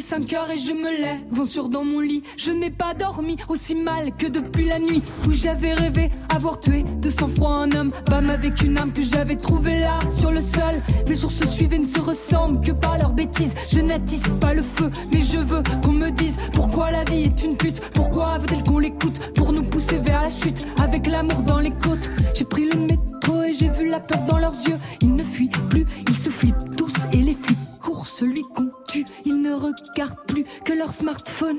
[0.00, 2.22] Il était 5 heures et je me lève, vent dans mon lit.
[2.38, 6.84] Je n'ai pas dormi aussi mal que depuis la nuit où j'avais rêvé avoir tué
[6.84, 7.92] de sang-froid un homme.
[8.08, 10.80] Bam avec une âme que j'avais trouvé là sur le sol.
[11.06, 13.54] Les jours se suivent et ne se ressemblent que par leurs bêtises.
[13.70, 17.44] Je n'attise pas le feu, mais je veux qu'on me dise pourquoi la vie est
[17.44, 17.80] une pute.
[17.92, 22.08] Pourquoi veut-elle qu'on l'écoute pour nous pousser vers la chute avec l'amour dans les côtes?
[22.34, 24.78] J'ai pris le métro et j'ai vu la peur dans leurs yeux.
[25.02, 29.04] Ils ne fuient plus, ils se flippent tous et les flips courent celui qu'on tue.
[29.24, 31.58] Ils ne regardent plus que leur smartphone.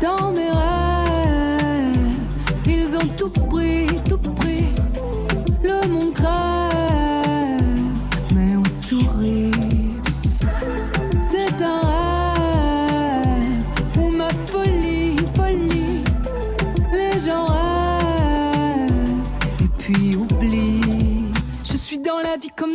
[0.00, 1.96] Dans mes rêves,
[2.66, 3.30] ils ont tout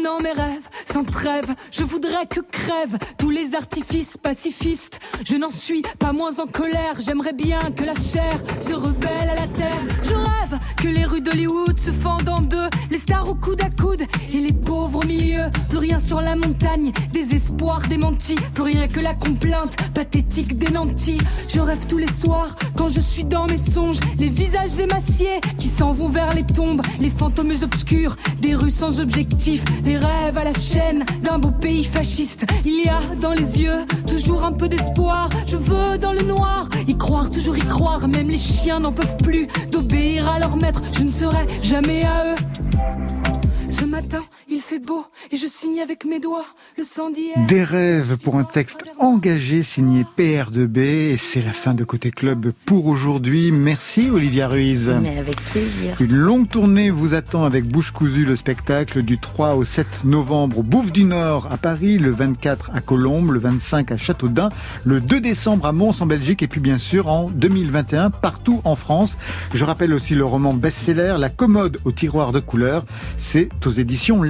[0.04, 1.54] dans mes rêves sans trêve.
[1.72, 5.00] Je voudrais que crèvent tous les artifices pacifistes.
[5.26, 6.96] Je n'en suis pas moins en colère.
[7.00, 10.29] J'aimerais bien que la chair se rebelle à la terre.
[10.78, 12.70] Que les rues d'Hollywood se fendent en deux.
[12.90, 15.46] Les stars au coude à coude et les pauvres au milieu.
[15.70, 18.36] Plus rien sur la montagne, désespoir démenti.
[18.54, 21.20] Plus rien que la complainte pathétique des nantis.
[21.48, 24.00] Je rêve tous les soirs quand je suis dans mes songes.
[24.18, 26.82] Les visages émaciés qui s'en vont vers les tombes.
[27.00, 29.64] Les fantômes obscurs des rues sans objectif.
[29.84, 32.46] Les rêves à la chaîne d'un beau pays fasciste.
[32.66, 35.30] Il y a dans les yeux toujours un peu d'espoir.
[35.48, 38.08] Je veux dans le noir y croire, toujours y croire.
[38.08, 40.82] Même les chiens n'en peuvent plus d'obéir à leur maître.
[40.94, 42.36] Je ne serai jamais à eux.
[43.70, 46.46] Ce matin, il fait beau et je signe avec mes doigts
[46.78, 47.36] le sang d'hier.
[47.48, 52.52] Des rêves pour un texte engagé signé PR2B et c'est la fin de Côté Club
[52.66, 53.52] pour aujourd'hui.
[53.52, 54.92] Merci Olivia Ruiz.
[55.02, 55.96] Mais avec plaisir.
[56.00, 60.60] Une longue tournée vous attend avec Bouche cousue le spectacle du 3 au 7 novembre
[60.60, 64.50] au Bouffe du Nord à Paris, le 24 à Colombes, le 25 à Châteaudun,
[64.84, 68.76] le 2 décembre à Mons en Belgique et puis bien sûr en 2021 partout en
[68.76, 69.18] France.
[69.54, 72.86] Je rappelle aussi le roman best-seller La commode au tiroir de couleurs.
[73.18, 74.24] C'est aux éditions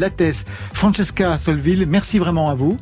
[0.74, 2.78] Francesca Solville, merci vraiment à vous.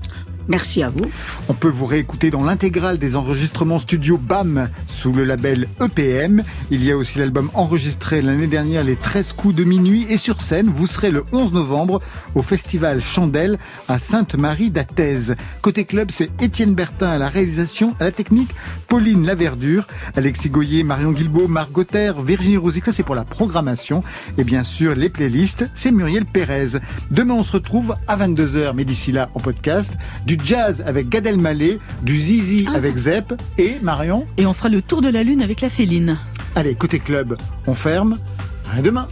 [0.48, 1.06] Merci à vous.
[1.50, 6.44] On peut vous réécouter dans l'intégrale des enregistrements studio BAM sous le label EPM.
[6.72, 10.06] Il y a aussi l'album enregistré l'année dernière, Les 13 coups de minuit.
[10.10, 12.02] Et sur scène, vous serez le 11 novembre
[12.36, 15.36] au festival Chandelle à Sainte-Marie d'Athèse.
[15.62, 18.56] Côté club, c'est Étienne Bertin à la réalisation, à la technique,
[18.88, 19.86] Pauline Laverdure,
[20.16, 22.86] Alexis Goyer, Marion Guilbault, Gauthier, Virginie Rosic.
[22.86, 24.04] Ça, c'est pour la programmation.
[24.38, 26.80] Et bien sûr, les playlists, c'est Muriel Pérez.
[27.12, 29.92] Demain, on se retrouve à 22h, mais d'ici là, en podcast,
[30.26, 34.26] du jazz avec Gad Elmaleh, du zizi avec Zep et Marion.
[34.38, 36.18] Et on fera le tour de la lune avec la féline.
[36.56, 38.18] Allez, côté club, on ferme.
[38.76, 39.08] À demain.